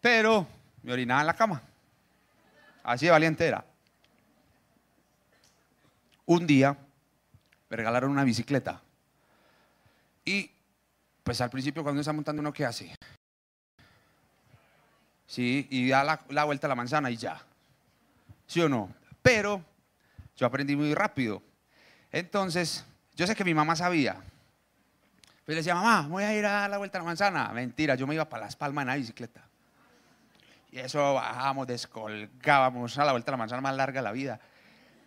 pero 0.00 0.48
me 0.82 0.92
orinaba 0.92 1.20
en 1.20 1.26
la 1.28 1.34
cama. 1.34 1.62
Así 2.88 3.04
de 3.04 3.12
valiente 3.12 3.46
era. 3.46 3.62
Un 6.24 6.46
día 6.46 6.74
me 7.68 7.76
regalaron 7.76 8.10
una 8.10 8.24
bicicleta. 8.24 8.80
Y 10.24 10.50
pues 11.22 11.38
al 11.42 11.50
principio 11.50 11.82
cuando 11.82 11.96
uno 11.96 12.00
está 12.00 12.14
montando 12.14 12.40
uno, 12.40 12.50
¿qué 12.50 12.64
hace? 12.64 12.94
Sí, 15.26 15.66
y 15.68 15.90
da 15.90 16.02
la, 16.30 16.44
vuelta 16.44 16.66
a 16.66 16.68
la 16.68 16.74
manzana 16.74 17.10
y 17.10 17.18
ya. 17.18 17.44
¿Sí 18.46 18.62
o 18.62 18.70
no? 18.70 18.90
Pero 19.20 19.62
yo 20.34 20.46
aprendí 20.46 20.74
muy 20.74 20.94
rápido. 20.94 21.42
Entonces, 22.10 22.86
yo 23.14 23.26
sé 23.26 23.36
que 23.36 23.44
mi 23.44 23.52
mamá 23.52 23.76
sabía. 23.76 24.14
Pues 25.44 25.54
le 25.54 25.56
decía, 25.56 25.74
mamá, 25.74 26.08
voy 26.08 26.24
a 26.24 26.34
ir 26.34 26.46
a 26.46 26.52
dar 26.52 26.70
la 26.70 26.78
vuelta 26.78 26.96
a 26.96 27.02
la 27.02 27.06
manzana. 27.06 27.48
Mentira, 27.52 27.96
yo 27.96 28.06
me 28.06 28.14
iba 28.14 28.26
para 28.26 28.46
Las 28.46 28.56
Palmas 28.56 28.82
en 28.82 28.88
la 28.88 28.96
bicicleta. 28.96 29.47
Y 30.70 30.78
eso 30.78 31.14
bajábamos, 31.14 31.66
descolgábamos 31.66 32.98
a 32.98 33.04
la 33.04 33.12
vuelta 33.12 33.30
a 33.30 33.32
la 33.32 33.38
manzana 33.38 33.60
más 33.62 33.76
larga 33.76 34.00
de 34.00 34.04
la 34.04 34.12
vida. 34.12 34.40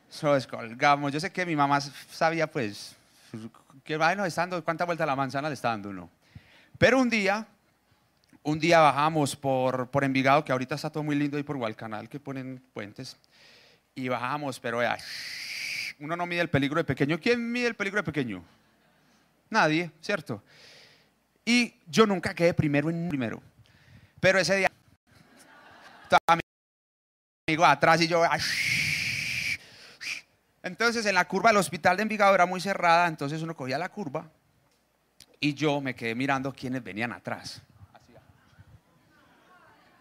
Eso 0.10 0.34
descolgábamos. 0.34 1.12
Yo 1.12 1.20
sé 1.20 1.32
que 1.32 1.46
mi 1.46 1.56
mamá 1.56 1.80
sabía, 1.80 2.48
pues, 2.48 2.96
que 3.84 3.98
bueno, 3.98 4.26
estando, 4.26 4.64
cuánta 4.64 4.86
vuelta 4.86 5.04
a 5.04 5.08
la 5.08 5.16
manzana 5.16 5.50
le 5.50 5.54
está 5.54 5.70
dando 5.70 5.90
uno. 5.90 6.10
Pero 6.78 7.00
un 7.00 7.10
día, 7.10 7.46
un 8.44 8.60
día 8.60 8.80
bajamos 8.80 9.36
por, 9.36 9.90
por 9.90 10.04
Envigado, 10.04 10.44
que 10.44 10.52
ahorita 10.52 10.76
está 10.76 10.90
todo 10.90 11.04
muy 11.04 11.16
lindo, 11.16 11.38
y 11.38 11.44
por 11.44 11.58
Gualcanal, 11.58 12.10
que 12.10 12.20
ponen 12.20 12.62
puentes. 12.74 13.18
Y 13.94 14.08
bajamos, 14.08 14.60
pero 14.60 14.80
vea, 14.80 14.98
uno 16.00 16.16
no 16.16 16.26
mide 16.26 16.42
el 16.42 16.50
peligro 16.50 16.78
de 16.78 16.86
pequeño. 16.86 17.20
¿Quién 17.20 17.52
mide 17.52 17.68
el 17.68 17.76
peligro 17.76 18.00
de 18.00 18.04
pequeño? 18.04 18.44
Nadie, 19.52 19.92
¿cierto? 20.02 20.42
Y 21.46 21.76
yo 21.88 22.08
nunca 22.08 22.34
quedé 22.34 22.54
primero 22.54 22.90
en 22.90 23.10
primero. 23.10 23.44
Pero 24.20 24.40
ese 24.40 24.56
día 24.56 24.71
amigo 27.48 27.66
atrás 27.66 28.02
y 28.02 28.08
yo... 28.08 28.24
Entonces 30.64 31.06
en 31.06 31.16
la 31.16 31.28
curva 31.28 31.50
del 31.50 31.58
hospital 31.58 31.98
de 31.98 32.04
Envigado 32.04 32.36
era 32.36 32.46
muy 32.46 32.62
cerrada, 32.62 33.08
entonces 33.08 33.42
uno 33.42 33.56
cogía 33.56 33.78
la 33.78 33.90
curva 33.90 34.30
y 35.40 35.56
yo 35.56 35.82
me 35.82 35.96
quedé 35.96 36.14
mirando 36.14 36.54
quiénes 36.54 36.84
venían 36.84 37.12
atrás. 37.12 37.62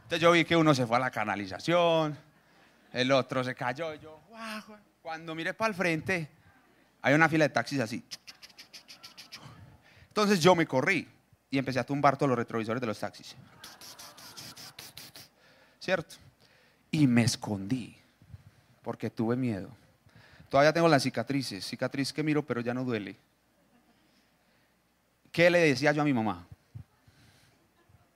Entonces 0.02 0.20
yo 0.20 0.32
vi 0.32 0.44
que 0.44 0.56
uno 0.56 0.74
se 0.74 0.86
fue 0.86 0.96
a 0.96 1.00
la 1.00 1.10
canalización, 1.10 2.18
el 2.92 3.12
otro 3.12 3.42
se 3.42 3.54
cayó 3.54 3.94
y 3.94 4.00
yo, 4.00 4.20
cuando 5.00 5.34
miré 5.34 5.54
para 5.54 5.68
el 5.68 5.74
frente, 5.74 6.28
hay 7.00 7.14
una 7.14 7.28
fila 7.28 7.44
de 7.44 7.50
taxis 7.50 7.80
así. 7.80 8.04
Entonces 10.08 10.40
yo 10.40 10.54
me 10.54 10.66
corrí 10.66 11.08
y 11.48 11.58
empecé 11.58 11.78
a 11.78 11.84
tumbar 11.84 12.16
todos 12.16 12.28
los 12.28 12.38
retrovisores 12.38 12.80
de 12.80 12.86
los 12.86 12.98
taxis. 12.98 13.34
¿Cierto? 15.80 16.16
Y 16.90 17.06
me 17.06 17.22
escondí 17.22 17.96
porque 18.82 19.10
tuve 19.10 19.34
miedo. 19.34 19.70
Todavía 20.48 20.72
tengo 20.72 20.88
las 20.88 21.02
cicatrices, 21.02 21.64
cicatriz 21.66 22.12
que 22.12 22.22
miro 22.22 22.44
pero 22.44 22.60
ya 22.60 22.74
no 22.74 22.84
duele. 22.84 23.16
¿Qué 25.32 25.48
le 25.48 25.60
decía 25.60 25.92
yo 25.92 26.02
a 26.02 26.04
mi 26.04 26.12
mamá? 26.12 26.46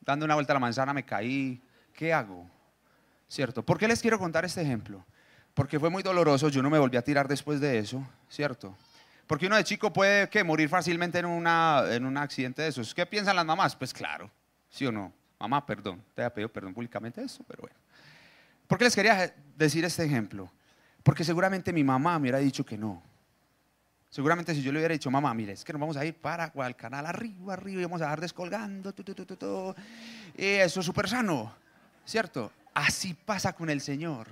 Dando 0.01 0.25
una 0.25 0.35
vuelta 0.35 0.53
a 0.53 0.55
la 0.55 0.61
manzana 0.61 0.93
me 0.93 1.05
caí. 1.05 1.61
¿Qué 1.95 2.13
hago? 2.13 2.47
¿Cierto? 3.29 3.63
¿Por 3.63 3.79
qué 3.79 3.89
les 3.89 4.03
quiero 4.03 4.19
contar 4.19 4.45
este 4.45 4.61
ejemplo? 4.61 5.05
Porque 5.55 5.79
fue 5.79 5.89
muy 5.89 6.03
doloroso, 6.03 6.49
yo 6.49 6.63
no 6.63 6.69
me 6.69 6.79
volví 6.79 6.97
a 6.97 7.03
tirar 7.03 7.29
después 7.29 7.61
de 7.61 7.79
eso, 7.79 8.05
¿cierto? 8.29 8.77
Porque 9.27 9.47
uno 9.47 9.57
de 9.57 9.65
chico 9.65 9.93
puede 9.93 10.29
que 10.29 10.43
morir 10.43 10.69
fácilmente 10.69 11.21
en, 11.21 11.27
una, 11.27 11.85
en 11.91 12.05
un 12.05 12.17
accidente 12.17 12.63
de 12.63 12.69
esos. 12.69 12.93
¿Qué 12.93 13.07
piensan 13.07 13.37
las 13.37 13.47
mamás? 13.47 13.77
Pues 13.77 13.95
claro, 13.95 14.31
¿sí 14.69 14.85
o 14.85 14.93
no? 14.93 15.13
Mamá, 15.45 15.67
perdón, 15.67 16.03
te 16.15 16.23
había 16.23 16.33
pedido 16.33 16.51
perdón 16.51 16.73
públicamente 16.73 17.23
eso, 17.23 17.45
pero 17.47 17.61
bueno. 17.61 17.77
¿Por 18.67 18.79
qué 18.79 18.85
les 18.85 18.95
quería 18.95 19.35
decir 19.55 19.85
este 19.85 20.03
ejemplo? 20.03 20.51
Porque 21.03 21.23
seguramente 21.23 21.71
mi 21.71 21.85
mamá 21.85 22.19
me 22.19 22.23
hubiera 22.23 22.39
dicho 22.39 22.65
que 22.65 22.79
no. 22.79 23.03
Seguramente 24.09 24.55
si 24.55 24.63
yo 24.63 24.73
le 24.73 24.79
hubiera 24.79 24.95
dicho, 24.95 25.11
mamá, 25.11 25.35
mire, 25.35 25.53
es 25.53 25.63
que 25.63 25.75
nos 25.75 25.81
vamos 25.81 25.99
a 25.99 26.05
ir 26.07 26.15
para 26.15 26.51
el 26.67 26.77
canal 26.77 27.05
arriba, 27.05 27.53
arriba, 27.53 27.83
y 27.83 27.85
vamos 27.85 28.01
a 28.01 28.05
dejar 28.05 28.23
descolgando, 28.23 28.95
y 30.35 30.45
eso 30.45 30.81
es 30.81 30.87
súper 30.87 31.11
sano, 31.11 31.55
¿cierto? 32.07 32.51
Así 32.73 33.13
pasa 33.13 33.53
con 33.53 33.69
el 33.69 33.83
Señor. 33.83 34.29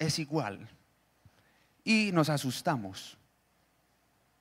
Es 0.00 0.18
igual. 0.18 0.68
Y 1.84 2.10
nos 2.12 2.28
asustamos 2.28 3.16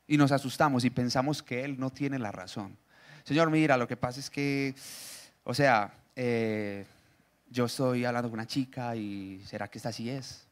y 0.08 0.17
nos 0.17 0.32
asustamos 0.32 0.84
y 0.86 0.89
pensamos 0.89 1.43
que 1.43 1.63
Él 1.63 1.80
no 1.80 1.91
tiene 1.91 2.17
la 2.17 2.32
razón. 2.32 2.76
Señor, 3.24 3.50
mira, 3.50 3.78
lo 3.78 3.88
que 3.88 3.96
pasa 3.96 4.20
es 4.20 4.30
que, 4.30 4.76
o 5.46 5.54
sea, 5.54 5.94
eh, 6.16 6.86
yo 7.50 7.66
estoy 7.66 8.04
hablando 8.04 8.30
con 8.30 8.38
una 8.38 8.48
chica 8.48 8.96
y 8.96 9.42
¿será 9.46 9.70
que 9.70 9.78
esta 9.78 9.94
sí 9.94 10.10
es? 10.10 10.46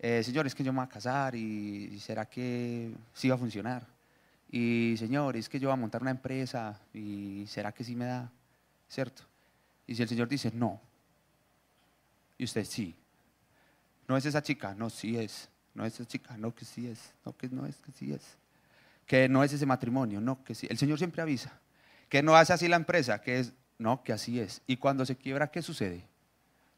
Eh, 0.00 0.22
señor, 0.24 0.46
es 0.46 0.54
que 0.54 0.64
yo 0.64 0.72
me 0.72 0.78
voy 0.78 0.86
a 0.86 0.88
casar 0.88 1.36
y 1.36 1.98
¿será 2.00 2.26
que 2.26 2.92
sí 3.14 3.28
va 3.28 3.36
a 3.36 3.38
funcionar? 3.38 3.86
Y 4.50 4.96
Señor, 4.98 5.36
es 5.36 5.48
que 5.48 5.60
yo 5.60 5.68
voy 5.68 5.74
a 5.74 5.80
montar 5.80 6.02
una 6.02 6.10
empresa 6.10 6.80
y 6.92 7.44
¿será 7.46 7.72
que 7.72 7.84
sí 7.84 7.94
me 7.94 8.06
da? 8.06 8.30
¿Cierto? 8.88 9.22
Y 9.86 9.94
si 9.94 10.02
el 10.02 10.08
Señor 10.08 10.28
dice 10.28 10.50
no, 10.52 10.80
y 12.38 12.44
usted 12.44 12.64
sí, 12.64 12.94
no 14.08 14.16
es 14.16 14.24
esa 14.24 14.42
chica, 14.42 14.74
no, 14.74 14.90
sí 14.90 15.16
es, 15.16 15.48
no 15.74 15.84
es 15.84 15.94
esa 15.94 16.06
chica, 16.06 16.36
no, 16.36 16.54
que 16.54 16.64
sí 16.64 16.88
es, 16.88 17.12
no, 17.24 17.36
que 17.36 17.48
no 17.48 17.66
es, 17.66 17.76
que 17.76 17.92
sí 17.92 18.12
es 18.12 18.38
que 19.08 19.26
no 19.26 19.42
es 19.42 19.52
ese 19.52 19.64
matrimonio, 19.64 20.20
no, 20.20 20.44
que 20.44 20.54
sí. 20.54 20.68
El 20.70 20.76
Señor 20.76 20.98
siempre 20.98 21.22
avisa, 21.22 21.58
que 22.08 22.22
no 22.22 22.36
hace 22.36 22.52
así 22.52 22.68
la 22.68 22.76
empresa, 22.76 23.20
que 23.20 23.40
es, 23.40 23.52
no, 23.78 24.02
que 24.02 24.12
así 24.12 24.40
es. 24.40 24.62
Y 24.66 24.76
cuando 24.76 25.04
se 25.04 25.16
quiebra, 25.16 25.50
¿qué 25.50 25.62
sucede? 25.62 26.04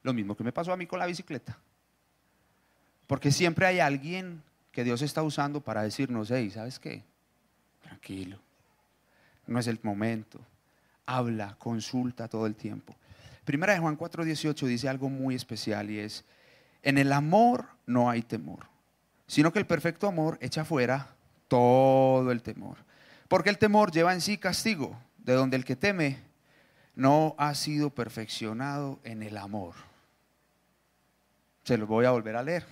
Lo 0.02 0.12
mismo 0.12 0.36
que 0.36 0.44
me 0.44 0.52
pasó 0.52 0.72
a 0.72 0.76
mí 0.76 0.86
con 0.86 0.98
la 0.98 1.06
bicicleta. 1.06 1.58
Porque 3.06 3.32
siempre 3.32 3.66
hay 3.66 3.80
alguien 3.80 4.42
que 4.72 4.84
Dios 4.84 5.02
está 5.02 5.22
usando 5.22 5.60
para 5.60 5.82
decirnos, 5.82 6.30
hey, 6.30 6.50
¿sabes 6.50 6.78
qué? 6.78 7.02
Tranquilo, 7.82 8.38
no 9.46 9.58
es 9.58 9.66
el 9.66 9.80
momento. 9.82 10.40
Habla, 11.06 11.56
consulta 11.58 12.28
todo 12.28 12.46
el 12.46 12.54
tiempo. 12.54 12.94
Primera 13.44 13.72
de 13.72 13.80
Juan 13.80 13.98
4:18 13.98 14.66
dice 14.66 14.88
algo 14.88 15.08
muy 15.08 15.34
especial 15.34 15.90
y 15.90 15.98
es, 15.98 16.24
en 16.82 16.98
el 16.98 17.12
amor 17.12 17.66
no 17.86 18.08
hay 18.08 18.22
temor, 18.22 18.66
sino 19.26 19.52
que 19.52 19.58
el 19.58 19.66
perfecto 19.66 20.06
amor 20.06 20.38
echa 20.40 20.64
fuera 20.64 21.08
todo 21.48 22.30
el 22.30 22.42
temor. 22.42 22.76
Porque 23.26 23.50
el 23.50 23.58
temor 23.58 23.90
lleva 23.90 24.12
en 24.12 24.20
sí 24.20 24.38
castigo, 24.38 24.96
de 25.24 25.34
donde 25.34 25.56
el 25.56 25.64
que 25.64 25.76
teme 25.76 26.18
no 26.94 27.34
ha 27.38 27.54
sido 27.54 27.90
perfeccionado 27.90 28.98
en 29.04 29.22
el 29.22 29.36
amor. 29.36 29.74
Se 31.64 31.78
lo 31.78 31.86
voy 31.86 32.04
a 32.04 32.10
volver 32.10 32.36
a 32.36 32.42
leer. 32.42 32.66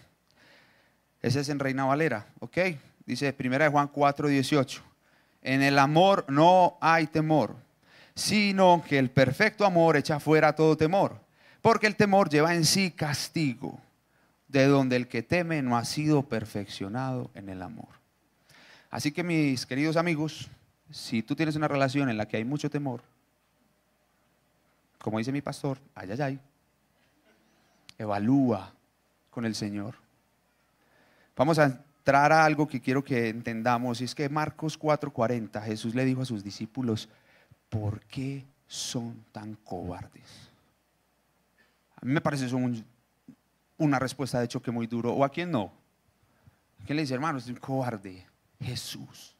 Ese 1.22 1.40
es 1.40 1.48
en 1.48 1.58
Reina 1.58 1.84
Valera, 1.84 2.26
¿ok? 2.40 2.58
Dice 3.06 3.34
1 3.38 3.70
Juan 3.70 3.88
4, 3.88 4.28
18. 4.28 4.82
En 5.42 5.62
el 5.62 5.78
amor 5.78 6.24
no 6.28 6.76
hay 6.80 7.06
temor, 7.06 7.56
sino 8.14 8.84
que 8.86 8.98
el 8.98 9.10
perfecto 9.10 9.64
amor 9.64 9.96
echa 9.96 10.20
fuera 10.20 10.54
todo 10.54 10.76
temor. 10.76 11.20
Porque 11.60 11.86
el 11.86 11.96
temor 11.96 12.28
lleva 12.28 12.54
en 12.54 12.64
sí 12.64 12.90
castigo, 12.90 13.80
de 14.46 14.66
donde 14.66 14.96
el 14.96 15.08
que 15.08 15.22
teme 15.22 15.62
no 15.62 15.76
ha 15.76 15.84
sido 15.84 16.22
perfeccionado 16.22 17.30
en 17.34 17.48
el 17.48 17.62
amor. 17.62 17.88
Así 18.90 19.12
que 19.12 19.22
mis 19.22 19.66
queridos 19.66 19.96
amigos, 19.96 20.48
si 20.90 21.22
tú 21.22 21.34
tienes 21.34 21.56
una 21.56 21.68
relación 21.68 22.08
en 22.08 22.16
la 22.16 22.26
que 22.26 22.36
hay 22.36 22.44
mucho 22.44 22.70
temor, 22.70 23.02
como 24.98 25.18
dice 25.18 25.32
mi 25.32 25.40
pastor, 25.40 25.78
ay, 25.94 26.10
ay, 26.12 26.20
ay, 26.20 26.40
evalúa 27.98 28.72
con 29.30 29.44
el 29.44 29.54
Señor. 29.54 29.94
Vamos 31.36 31.58
a 31.58 31.64
entrar 31.64 32.32
a 32.32 32.44
algo 32.44 32.66
que 32.66 32.80
quiero 32.80 33.04
que 33.04 33.28
entendamos, 33.28 34.00
y 34.00 34.04
es 34.04 34.14
que 34.14 34.28
Marcos 34.28 34.78
4:40, 34.78 35.62
Jesús 35.62 35.94
le 35.94 36.04
dijo 36.04 36.22
a 36.22 36.26
sus 36.26 36.42
discípulos, 36.42 37.08
¿por 37.68 38.00
qué 38.02 38.44
son 38.66 39.24
tan 39.32 39.54
cobardes? 39.54 40.50
A 42.00 42.04
mí 42.04 42.12
me 42.12 42.20
parece 42.20 42.46
eso 42.46 42.58
una 43.76 43.98
respuesta 43.98 44.40
de 44.40 44.48
choque 44.48 44.70
muy 44.70 44.86
duro, 44.86 45.12
o 45.12 45.24
a 45.24 45.28
quién 45.28 45.50
no. 45.50 45.72
¿Quién 46.84 46.96
le 46.96 47.02
dice, 47.02 47.14
hermano, 47.14 47.38
es 47.38 47.46
un 47.48 47.56
cobarde? 47.56 48.26
Jesús. 48.60 49.37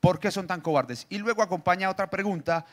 ¿Por 0.00 0.20
qué 0.20 0.30
son 0.30 0.46
tan 0.46 0.60
cobardes? 0.60 1.06
Y 1.08 1.18
luego 1.18 1.42
acompaña 1.42 1.90
otra 1.90 2.08
pregunta 2.08 2.64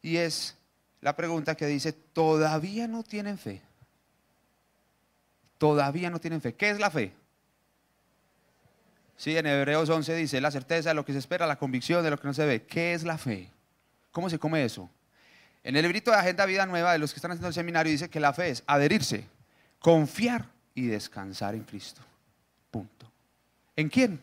y 0.00 0.16
es 0.16 0.56
la 1.00 1.14
pregunta 1.14 1.54
que 1.54 1.66
dice, 1.66 1.92
¿todavía 1.92 2.88
no 2.88 3.02
tienen 3.02 3.38
fe? 3.38 3.62
Todavía 5.58 6.10
no 6.10 6.20
tienen 6.20 6.40
fe. 6.40 6.54
¿Qué 6.54 6.70
es 6.70 6.80
la 6.80 6.90
fe? 6.90 7.12
Sí, 9.16 9.36
en 9.36 9.46
Hebreos 9.46 9.88
11 9.88 10.16
dice, 10.16 10.40
la 10.40 10.50
certeza 10.50 10.88
de 10.90 10.94
lo 10.94 11.04
que 11.04 11.12
se 11.12 11.18
espera, 11.20 11.46
la 11.46 11.56
convicción 11.56 12.02
de 12.02 12.10
lo 12.10 12.18
que 12.18 12.26
no 12.26 12.34
se 12.34 12.44
ve. 12.44 12.64
¿Qué 12.64 12.94
es 12.94 13.04
la 13.04 13.18
fe? 13.18 13.50
¿Cómo 14.10 14.28
se 14.28 14.38
come 14.38 14.64
eso? 14.64 14.90
En 15.62 15.76
el 15.76 15.82
librito 15.82 16.10
de 16.10 16.16
Agenda 16.16 16.44
Vida 16.44 16.66
Nueva 16.66 16.92
de 16.92 16.98
los 16.98 17.12
que 17.12 17.18
están 17.18 17.30
haciendo 17.30 17.48
el 17.48 17.54
seminario 17.54 17.92
dice 17.92 18.10
que 18.10 18.18
la 18.18 18.32
fe 18.32 18.50
es 18.50 18.64
adherirse, 18.66 19.28
confiar 19.78 20.46
y 20.74 20.86
descansar 20.86 21.54
en 21.54 21.62
Cristo. 21.62 22.00
Punto. 22.70 23.10
¿En 23.76 23.88
quién? 23.88 24.20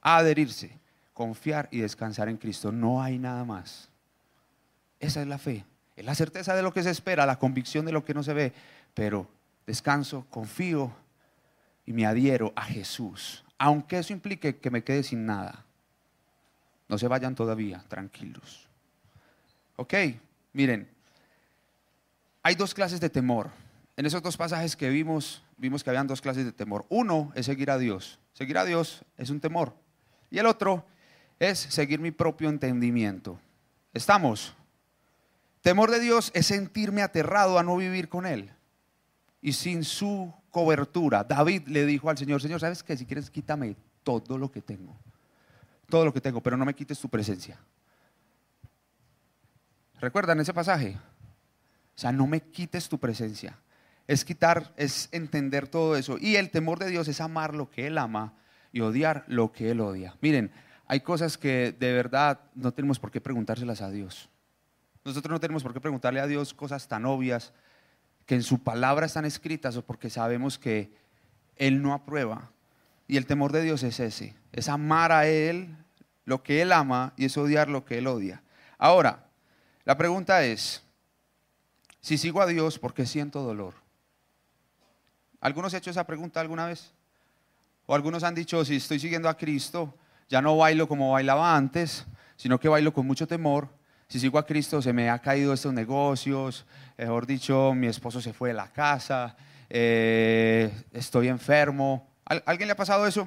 Adherirse, 0.00 0.78
confiar 1.14 1.68
y 1.70 1.80
descansar 1.80 2.28
en 2.28 2.36
Cristo. 2.36 2.70
No 2.72 3.02
hay 3.02 3.18
nada 3.18 3.44
más. 3.44 3.88
Esa 5.00 5.22
es 5.22 5.28
la 5.28 5.38
fe. 5.38 5.64
Es 5.96 6.04
la 6.04 6.14
certeza 6.14 6.54
de 6.54 6.62
lo 6.62 6.72
que 6.72 6.82
se 6.82 6.90
espera, 6.90 7.24
la 7.24 7.38
convicción 7.38 7.86
de 7.86 7.92
lo 7.92 8.04
que 8.04 8.14
no 8.14 8.22
se 8.22 8.34
ve. 8.34 8.52
Pero 8.92 9.28
descanso, 9.66 10.26
confío 10.28 10.92
y 11.86 11.92
me 11.92 12.04
adhiero 12.04 12.52
a 12.56 12.64
Jesús. 12.64 13.44
Aunque 13.58 13.98
eso 13.98 14.12
implique 14.12 14.56
que 14.56 14.70
me 14.70 14.82
quede 14.82 15.04
sin 15.04 15.24
nada. 15.24 15.64
No 16.88 16.98
se 16.98 17.08
vayan 17.08 17.34
todavía, 17.34 17.84
tranquilos. 17.88 18.66
Ok, 19.76 19.94
miren, 20.52 20.88
hay 22.42 22.56
dos 22.56 22.74
clases 22.74 23.00
de 23.00 23.08
temor. 23.08 23.50
En 23.96 24.06
esos 24.06 24.22
dos 24.22 24.36
pasajes 24.36 24.76
que 24.76 24.90
vimos, 24.90 25.42
vimos 25.56 25.84
que 25.84 25.90
habían 25.90 26.06
dos 26.06 26.20
clases 26.20 26.44
de 26.44 26.52
temor. 26.52 26.84
Uno 26.88 27.32
es 27.36 27.46
seguir 27.46 27.70
a 27.70 27.78
Dios. 27.78 28.18
Seguir 28.32 28.58
a 28.58 28.64
Dios 28.64 29.02
es 29.16 29.30
un 29.30 29.40
temor. 29.40 29.74
Y 30.30 30.38
el 30.38 30.46
otro 30.46 30.84
es 31.38 31.58
seguir 31.58 32.00
mi 32.00 32.10
propio 32.10 32.48
entendimiento. 32.48 33.38
¿Estamos? 33.92 34.54
Temor 35.60 35.90
de 35.90 36.00
Dios 36.00 36.30
es 36.34 36.46
sentirme 36.46 37.02
aterrado 37.02 37.58
a 37.58 37.62
no 37.62 37.76
vivir 37.76 38.08
con 38.08 38.26
Él. 38.26 38.50
Y 39.40 39.52
sin 39.52 39.84
su 39.84 40.32
cobertura, 40.50 41.24
David 41.24 41.68
le 41.68 41.86
dijo 41.86 42.10
al 42.10 42.18
Señor, 42.18 42.40
Señor, 42.40 42.60
¿sabes 42.60 42.82
qué? 42.82 42.96
Si 42.96 43.06
quieres, 43.06 43.30
quítame 43.30 43.76
todo 44.02 44.38
lo 44.38 44.50
que 44.50 44.60
tengo. 44.62 44.96
Todo 45.88 46.04
lo 46.04 46.12
que 46.12 46.20
tengo, 46.20 46.40
pero 46.42 46.56
no 46.56 46.64
me 46.64 46.74
quites 46.74 46.98
tu 46.98 47.08
presencia. 47.08 47.58
¿Recuerdan 50.00 50.40
ese 50.40 50.52
pasaje? 50.52 50.98
O 51.96 51.98
sea, 51.98 52.12
no 52.12 52.26
me 52.26 52.40
quites 52.40 52.88
tu 52.88 52.98
presencia. 52.98 53.58
Es 54.06 54.24
quitar, 54.24 54.74
es 54.76 55.08
entender 55.12 55.68
todo 55.68 55.96
eso. 55.96 56.18
Y 56.20 56.36
el 56.36 56.50
temor 56.50 56.78
de 56.78 56.90
Dios 56.90 57.08
es 57.08 57.20
amar 57.20 57.54
lo 57.54 57.70
que 57.70 57.86
Él 57.86 57.96
ama 57.96 58.34
y 58.72 58.80
odiar 58.80 59.24
lo 59.28 59.52
que 59.52 59.70
Él 59.70 59.80
odia. 59.80 60.16
Miren, 60.20 60.50
hay 60.94 61.00
cosas 61.00 61.36
que 61.36 61.74
de 61.76 61.92
verdad 61.92 62.38
no 62.54 62.72
tenemos 62.72 63.00
por 63.00 63.10
qué 63.10 63.20
preguntárselas 63.20 63.82
a 63.82 63.90
Dios. 63.90 64.28
Nosotros 65.04 65.32
no 65.32 65.40
tenemos 65.40 65.64
por 65.64 65.72
qué 65.72 65.80
preguntarle 65.80 66.20
a 66.20 66.28
Dios 66.28 66.54
cosas 66.54 66.86
tan 66.86 67.04
obvias 67.04 67.52
que 68.26 68.36
en 68.36 68.44
su 68.44 68.62
palabra 68.62 69.06
están 69.06 69.24
escritas 69.24 69.76
o 69.76 69.84
porque 69.84 70.08
sabemos 70.08 70.56
que 70.56 70.94
Él 71.56 71.82
no 71.82 71.94
aprueba. 71.94 72.52
Y 73.08 73.16
el 73.16 73.26
temor 73.26 73.50
de 73.50 73.62
Dios 73.62 73.82
es 73.82 73.98
ese, 73.98 74.36
es 74.52 74.68
amar 74.68 75.10
a 75.10 75.26
Él 75.26 75.76
lo 76.26 76.44
que 76.44 76.62
Él 76.62 76.70
ama 76.70 77.12
y 77.16 77.24
es 77.24 77.36
odiar 77.36 77.68
lo 77.68 77.84
que 77.84 77.98
Él 77.98 78.06
odia. 78.06 78.44
Ahora, 78.78 79.26
la 79.84 79.96
pregunta 79.98 80.44
es, 80.44 80.84
si 82.00 82.18
sigo 82.18 82.40
a 82.40 82.46
Dios, 82.46 82.78
¿por 82.78 82.94
qué 82.94 83.04
siento 83.04 83.42
dolor? 83.42 83.74
¿Algunos 85.40 85.74
han 85.74 85.78
hecho 85.78 85.90
esa 85.90 86.06
pregunta 86.06 86.40
alguna 86.40 86.66
vez? 86.66 86.92
O 87.84 87.96
algunos 87.96 88.22
han 88.22 88.36
dicho, 88.36 88.64
si 88.64 88.76
estoy 88.76 89.00
siguiendo 89.00 89.28
a 89.28 89.36
Cristo, 89.36 89.92
ya 90.28 90.42
no 90.42 90.56
bailo 90.56 90.88
como 90.88 91.12
bailaba 91.12 91.56
antes, 91.56 92.06
sino 92.36 92.58
que 92.58 92.68
bailo 92.68 92.92
con 92.92 93.06
mucho 93.06 93.26
temor. 93.26 93.68
Si 94.08 94.20
sigo 94.20 94.38
a 94.38 94.46
Cristo, 94.46 94.80
se 94.82 94.92
me 94.92 95.10
ha 95.10 95.18
caído 95.18 95.52
estos 95.52 95.72
negocios, 95.72 96.66
mejor 96.96 97.26
dicho, 97.26 97.74
mi 97.74 97.86
esposo 97.86 98.20
se 98.20 98.32
fue 98.32 98.50
de 98.50 98.54
la 98.54 98.70
casa, 98.70 99.36
eh, 99.68 100.84
estoy 100.92 101.28
enfermo. 101.28 102.08
¿Alguien 102.24 102.68
le 102.68 102.72
ha 102.72 102.76
pasado 102.76 103.06
eso? 103.06 103.22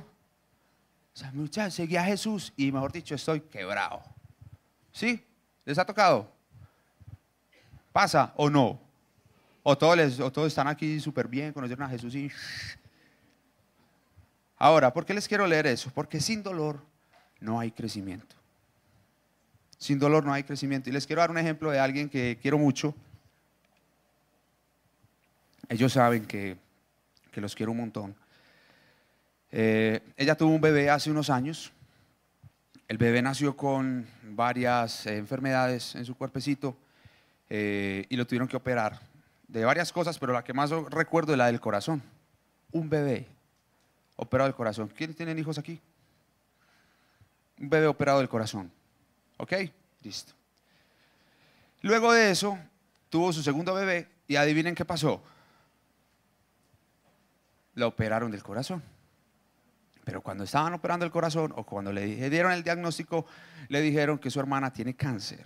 O 1.14 1.48
sea, 1.52 1.72
seguí 1.72 1.98
a 1.98 2.04
Jesús 2.04 2.54
y 2.56 2.72
mejor 2.72 2.92
dicho, 2.92 3.16
estoy 3.16 3.42
quebrado. 3.42 4.02
¿Sí? 4.92 5.26
¿Les 5.66 5.78
ha 5.78 5.86
tocado? 5.86 6.32
¿Pasa 7.92 8.34
o 8.36 8.50
no? 8.50 8.80
O 9.64 9.78
todos, 9.78 9.98
les, 9.98 10.20
o 10.20 10.32
todos 10.32 10.48
están 10.48 10.68
aquí 10.68 11.00
súper 11.00 11.28
bien, 11.28 11.52
conocieron 11.54 11.86
a 11.86 11.90
Jesús 11.90 12.16
y... 12.16 12.32
Ahora, 14.58 14.94
¿por 14.94 15.06
qué 15.06 15.14
les 15.14 15.28
quiero 15.28 15.46
leer 15.46 15.68
eso? 15.68 15.92
Porque 15.94 16.20
sin 16.20 16.42
dolor 16.42 16.87
no 17.40 17.60
hay 17.60 17.72
crecimiento. 17.72 18.36
Sin 19.78 20.00
dolor 20.00 20.26
no 20.26 20.34
hay 20.34 20.44
crecimiento. 20.44 20.90
Y 20.90 20.94
les 20.94 21.06
quiero 21.06 21.22
dar 21.22 21.32
un 21.32 21.38
ejemplo 21.38 21.72
de 21.72 21.80
alguien 21.80 22.10
que 22.10 22.40
quiero 22.42 22.58
mucho. 22.58 22.96
Ellos 25.70 25.94
saben 25.94 26.26
que, 26.26 26.58
los 27.36 27.54
quiero 27.54 27.72
un 27.72 27.78
montón. 27.78 28.16
Eh, 29.52 30.02
ella 30.16 30.36
tuvo 30.36 30.56
un 30.56 30.62
bebé 30.62 30.90
hace 30.90 31.12
unos 31.12 31.30
años. 31.30 31.72
El 32.88 32.98
bebé 32.98 33.22
nació 33.22 33.56
con 33.56 34.08
varias 34.24 35.06
enfermedades 35.06 35.94
en 35.96 36.06
su 36.06 36.16
cuerpecito 36.16 36.76
eh, 37.50 38.06
y 38.10 38.16
lo 38.16 38.26
tuvieron 38.26 38.48
que 38.48 38.58
operar 38.58 39.00
de 39.48 39.66
varias 39.66 39.92
cosas, 39.92 40.18
pero 40.18 40.34
la 40.34 40.44
que 40.44 40.54
más 40.54 40.72
recuerdo 40.90 41.34
es 41.34 41.38
la 41.38 41.48
del 41.48 41.60
corazón. 41.60 42.02
Un 42.72 42.90
bebé 42.90 43.28
operado 44.16 44.48
del 44.48 44.56
corazón. 44.56 44.90
¿Quiénes 44.90 45.16
tienen 45.16 45.38
hijos 45.38 45.58
aquí? 45.58 45.80
Un 47.60 47.70
bebé 47.70 47.88
operado 47.88 48.20
del 48.20 48.30
corazón. 48.30 48.72
¿Ok? 49.38 49.54
Listo. 50.04 50.34
Luego 51.82 52.12
de 52.12 52.32
eso, 52.32 52.58
tuvo 53.10 53.32
su 53.34 53.42
segundo 53.44 53.74
bebé 53.74 54.08
y 54.28 54.36
adivinen 54.36 54.76
qué 54.76 54.86
pasó. 54.86 55.22
La 57.76 57.88
operaron 57.88 58.32
del 58.32 58.44
corazón. 58.44 58.84
Pero 60.04 60.22
cuando 60.22 60.44
estaban 60.46 60.74
operando 60.74 61.06
el 61.06 61.12
corazón 61.12 61.54
o 61.56 61.66
cuando 61.66 61.92
le 61.92 62.30
dieron 62.30 62.52
el 62.52 62.64
diagnóstico, 62.64 63.26
le 63.68 63.82
dijeron 63.82 64.18
que 64.18 64.32
su 64.32 64.40
hermana 64.40 64.72
tiene 64.72 64.96
cáncer. 64.96 65.46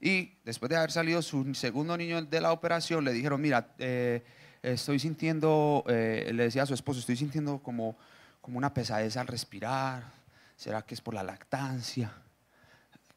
Y 0.00 0.32
después 0.44 0.68
de 0.68 0.76
haber 0.76 0.90
salido 0.90 1.22
su 1.22 1.54
segundo 1.54 1.96
niño 1.96 2.22
de 2.22 2.40
la 2.40 2.52
operación, 2.52 3.04
le 3.04 3.12
dijeron, 3.12 3.40
mira, 3.40 3.74
eh, 3.78 4.22
estoy 4.62 4.98
sintiendo, 4.98 5.84
eh, 5.88 6.30
le 6.34 6.44
decía 6.44 6.62
a 6.64 6.66
su 6.66 6.74
esposo, 6.74 7.00
estoy 7.00 7.16
sintiendo 7.16 7.58
como, 7.58 7.96
como 8.42 8.58
una 8.58 8.74
pesadez 8.74 9.16
al 9.16 9.26
respirar, 9.26 10.22
¿Será 10.62 10.82
que 10.82 10.94
es 10.94 11.00
por 11.00 11.12
la 11.12 11.24
lactancia? 11.24 12.12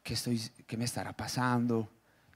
¿Qué, 0.02 0.14
estoy, 0.14 0.40
¿Qué 0.66 0.76
me 0.76 0.84
estará 0.84 1.12
pasando? 1.12 1.88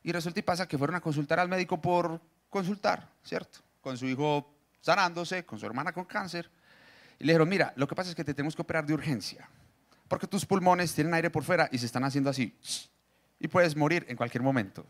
Y 0.04 0.12
resulta 0.12 0.38
y 0.38 0.42
pasa 0.44 0.68
que 0.68 0.78
fueron 0.78 0.94
a 0.94 1.00
consultar 1.00 1.40
al 1.40 1.48
médico 1.48 1.80
por 1.80 2.20
consultar, 2.48 3.08
¿cierto? 3.24 3.58
Con 3.80 3.98
su 3.98 4.06
hijo 4.06 4.54
sanándose, 4.80 5.44
con 5.44 5.58
su 5.58 5.66
hermana 5.66 5.92
con 5.92 6.04
cáncer. 6.04 6.48
Y 7.18 7.24
le 7.24 7.32
dijeron, 7.32 7.48
mira, 7.48 7.72
lo 7.74 7.88
que 7.88 7.96
pasa 7.96 8.10
es 8.10 8.14
que 8.14 8.22
te 8.22 8.34
tenemos 8.34 8.54
que 8.54 8.62
operar 8.62 8.86
de 8.86 8.94
urgencia, 8.94 9.48
porque 10.06 10.28
tus 10.28 10.46
pulmones 10.46 10.94
tienen 10.94 11.12
aire 11.14 11.28
por 11.28 11.42
fuera 11.42 11.68
y 11.72 11.78
se 11.78 11.86
están 11.86 12.04
haciendo 12.04 12.30
así. 12.30 12.56
Y 13.40 13.48
puedes 13.48 13.74
morir 13.74 14.06
en 14.08 14.16
cualquier 14.16 14.44
momento. 14.44 14.86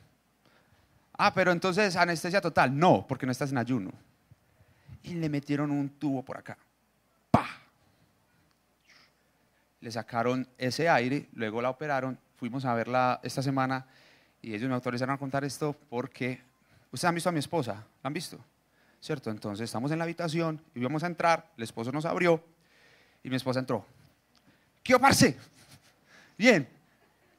Ah, 1.14 1.32
pero 1.32 1.50
entonces 1.50 1.96
anestesia 1.96 2.42
total. 2.42 2.78
No, 2.78 3.06
porque 3.08 3.24
no 3.24 3.32
estás 3.32 3.52
en 3.52 3.56
ayuno. 3.56 3.90
Y 5.02 5.14
le 5.14 5.30
metieron 5.30 5.70
un 5.70 5.88
tubo 5.88 6.22
por 6.22 6.36
acá 6.36 6.58
le 9.80 9.90
sacaron 9.90 10.46
ese 10.58 10.88
aire, 10.88 11.28
luego 11.34 11.62
la 11.62 11.70
operaron, 11.70 12.18
fuimos 12.36 12.64
a 12.64 12.74
verla 12.74 13.20
esta 13.22 13.42
semana 13.42 13.86
y 14.42 14.54
ellos 14.54 14.68
me 14.68 14.74
autorizaron 14.74 15.14
a 15.14 15.18
contar 15.18 15.44
esto 15.44 15.74
porque, 15.88 16.40
ustedes 16.90 17.08
han 17.08 17.14
visto 17.14 17.28
a 17.28 17.32
mi 17.32 17.38
esposa, 17.38 17.74
¿la 18.02 18.08
han 18.08 18.12
visto? 18.12 18.38
¿Cierto? 19.00 19.30
Entonces 19.30 19.64
estamos 19.64 19.90
en 19.92 19.98
la 19.98 20.04
habitación 20.04 20.60
y 20.74 20.80
íbamos 20.80 21.02
a 21.02 21.06
entrar, 21.06 21.50
el 21.56 21.62
esposo 21.62 21.90
nos 21.92 22.04
abrió 22.04 22.42
y 23.22 23.30
mi 23.30 23.36
esposa 23.36 23.60
entró. 23.60 23.84
¿Qué 24.82 24.98
parce? 24.98 25.36
Bien. 26.36 26.68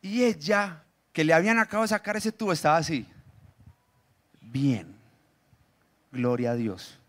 Y 0.01 0.23
ella, 0.23 0.83
que 1.11 1.23
le 1.23 1.33
habían 1.33 1.59
acabado 1.59 1.83
de 1.83 1.89
sacar 1.89 2.17
ese 2.17 2.31
tubo, 2.31 2.51
estaba 2.51 2.77
así. 2.77 3.05
Bien. 4.39 4.95
Gloria 6.11 6.51
a 6.51 6.55
Dios. 6.55 7.00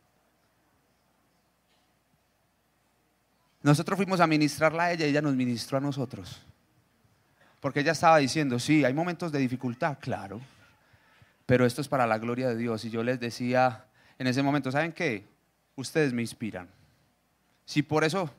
Nosotros 3.62 3.96
fuimos 3.96 4.20
a 4.20 4.26
ministrarla 4.26 4.84
a 4.84 4.92
ella 4.92 5.06
y 5.06 5.10
ella 5.10 5.22
nos 5.22 5.34
ministró 5.34 5.78
a 5.78 5.80
nosotros. 5.80 6.42
Porque 7.60 7.80
ella 7.80 7.92
estaba 7.92 8.18
diciendo, 8.18 8.58
sí, 8.58 8.84
hay 8.84 8.92
momentos 8.92 9.30
de 9.30 9.38
dificultad, 9.38 9.98
claro, 10.00 10.40
pero 11.46 11.64
esto 11.64 11.80
es 11.80 11.88
para 11.88 12.06
la 12.06 12.18
gloria 12.18 12.48
de 12.48 12.56
Dios. 12.56 12.84
Y 12.84 12.90
yo 12.90 13.04
les 13.04 13.20
decía 13.20 13.86
en 14.18 14.26
ese 14.26 14.42
momento, 14.42 14.72
¿saben 14.72 14.92
qué? 14.92 15.26
Ustedes 15.76 16.12
me 16.12 16.22
inspiran. 16.22 16.68
Si 17.64 17.82
por 17.82 18.02
eso, 18.02 18.30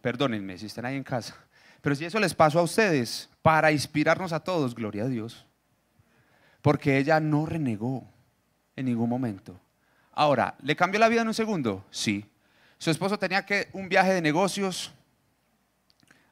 perdónenme 0.00 0.56
si 0.56 0.66
están 0.66 0.86
ahí 0.86 0.96
en 0.96 1.04
casa, 1.04 1.36
pero 1.82 1.94
si 1.94 2.06
eso 2.06 2.18
les 2.18 2.34
pasó 2.34 2.60
a 2.60 2.62
ustedes, 2.62 3.28
para 3.42 3.70
inspirarnos 3.70 4.32
a 4.32 4.40
todos, 4.40 4.74
gloria 4.74 5.04
a 5.04 5.08
Dios. 5.08 5.46
Porque 6.62 6.98
ella 6.98 7.20
no 7.20 7.46
renegó 7.46 8.08
en 8.76 8.86
ningún 8.86 9.08
momento. 9.08 9.60
Ahora, 10.12 10.56
¿le 10.62 10.74
cambió 10.74 10.98
la 10.98 11.08
vida 11.08 11.22
en 11.22 11.28
un 11.28 11.34
segundo? 11.34 11.84
Sí. 11.90 12.24
Su 12.78 12.90
esposo 12.90 13.18
tenía 13.18 13.44
que 13.44 13.68
un 13.72 13.88
viaje 13.88 14.14
de 14.14 14.22
negocios 14.22 14.92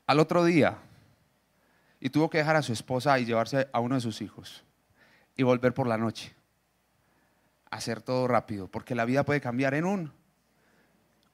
al 0.06 0.20
otro 0.20 0.44
día 0.44 0.78
y 2.00 2.10
tuvo 2.10 2.30
que 2.30 2.38
dejar 2.38 2.56
a 2.56 2.62
su 2.62 2.72
esposa 2.72 3.18
y 3.18 3.24
llevarse 3.24 3.68
a 3.72 3.80
uno 3.80 3.96
de 3.96 4.00
sus 4.00 4.22
hijos 4.22 4.64
y 5.36 5.42
volver 5.42 5.74
por 5.74 5.86
la 5.86 5.98
noche. 5.98 6.34
Hacer 7.70 8.00
todo 8.00 8.28
rápido, 8.28 8.68
porque 8.68 8.94
la 8.94 9.04
vida 9.04 9.24
puede 9.24 9.40
cambiar 9.40 9.74
en 9.74 9.84
un 9.84 10.12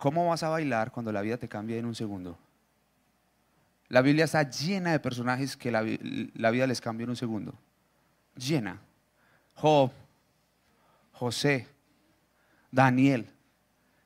¿cómo 0.03 0.27
vas 0.27 0.43
a 0.43 0.49
bailar 0.49 0.91
cuando 0.91 1.13
la 1.13 1.21
vida 1.23 1.37
te 1.37 1.49
cambia 1.49 1.77
en 1.77 1.87
un 1.87 1.95
segundo? 1.95 2.37
La 3.87 4.03
Biblia 4.03 4.25
está 4.25 4.43
llena 4.43 4.91
de 4.91 4.99
personajes 4.99 5.57
que 5.57 5.71
la, 5.71 5.85
la 6.35 6.51
vida 6.51 6.67
les 6.67 6.81
cambia 6.81 7.05
en 7.05 7.11
un 7.11 7.17
segundo. 7.17 7.55
Llena. 8.35 8.81
Job, 9.55 9.93
José, 11.13 11.69
Daniel. 12.73 13.31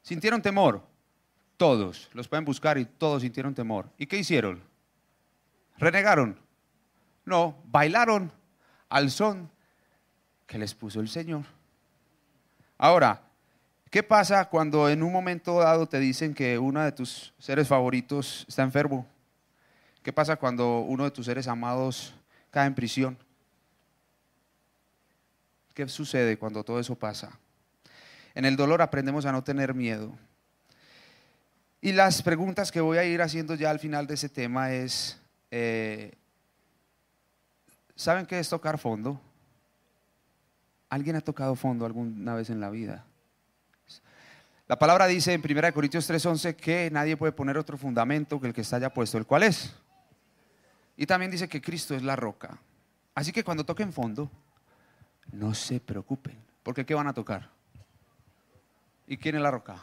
¿Sintieron 0.03 0.43
temor? 0.43 0.86
Todos. 1.57 2.11
Los 2.13 2.29
pueden 2.29 2.45
buscar 2.45 2.79
y 2.79 2.85
todos 2.85 3.23
sintieron 3.23 3.55
temor. 3.55 3.89
¿Y 3.99 4.07
qué 4.07 4.19
hicieron? 4.19 4.63
¿Renegaron? 5.79 6.39
No, 7.25 7.57
bailaron 7.67 8.31
al 8.89 9.11
son 9.11 9.51
que 10.47 10.59
les 10.59 10.75
puso 10.75 11.01
el 11.01 11.09
Señor. 11.09 11.43
Ahora, 12.79 13.23
¿qué 13.91 14.03
pasa 14.03 14.49
cuando 14.49 14.89
en 14.89 15.03
un 15.03 15.13
momento 15.13 15.59
dado 15.59 15.89
te 15.89 15.99
dicen 15.99 16.35
que 16.35 16.59
uno 16.59 16.83
de 16.83 16.93
tus 16.93 17.33
seres 17.39 17.69
favoritos 17.69 18.45
está 18.49 18.63
enfermo? 18.63 19.07
¿Qué 20.03 20.13
pasa 20.13 20.37
cuando 20.37 20.81
uno 20.81 21.05
de 21.05 21.11
tus 21.11 21.27
seres 21.27 21.49
amados 21.49 22.15
cae 22.51 22.67
en 22.67 22.75
prisión? 22.75 23.19
¿Qué 25.75 25.89
sucede 25.89 26.39
cuando 26.39 26.63
todo 26.63 26.79
eso 26.79 26.95
pasa? 26.95 27.39
En 28.35 28.45
el 28.45 28.57
dolor 28.57 28.83
aprendemos 28.83 29.27
a 29.27 29.33
no 29.33 29.43
tener 29.43 29.75
miedo. 29.75 30.17
Y 31.87 31.93
las 31.93 32.21
preguntas 32.21 32.73
que 32.73 32.81
voy 32.81 32.99
a 32.99 33.05
ir 33.05 33.23
haciendo 33.23 33.55
ya 33.55 33.71
al 33.71 33.79
final 33.79 34.09
de 34.09 34.15
ese 34.15 34.29
tema 34.29 34.73
es, 34.73 35.21
eh, 35.53 36.15
¿saben 37.95 38.27
qué 38.27 38.41
es 38.41 38.49
tocar 38.49 38.77
fondo? 38.77 39.21
¿Alguien 40.89 41.15
ha 41.15 41.21
tocado 41.21 41.55
fondo 41.55 41.87
alguna 41.87 42.35
vez 42.35 42.51
en 42.51 42.59
la 42.59 42.71
vida? 42.71 43.05
La 44.67 44.77
palabra 44.81 45.07
dice 45.07 45.33
en 45.33 45.41
1 45.41 45.73
Corintios 45.73 46.11
3:11 46.11 46.57
que 46.57 46.91
nadie 46.91 47.17
puede 47.17 47.31
poner 47.31 47.57
otro 47.57 47.79
fundamento 47.79 48.41
que 48.41 48.49
el 48.49 48.53
que 48.53 48.63
está 48.63 48.81
ya 48.81 48.93
puesto, 48.93 49.17
el 49.17 49.25
cual 49.25 49.45
es. 49.45 49.73
Y 50.97 51.07
también 51.07 51.31
dice 51.31 51.49
que 51.49 51.63
Cristo 51.63 51.95
es 51.95 52.03
la 52.03 52.17
roca. 52.17 52.59
Así 53.15 53.31
que 53.31 53.45
cuando 53.45 53.65
toquen 53.65 53.93
fondo, 53.93 54.29
no 55.31 55.55
se 55.55 55.79
preocupen, 55.79 56.37
porque 56.65 56.85
¿qué 56.85 56.95
van 56.95 57.07
a 57.07 57.15
tocar? 57.15 57.49
¿Y 59.07 59.17
quién 59.19 59.37
es 59.37 59.41
la 59.41 59.53
roca? 59.53 59.77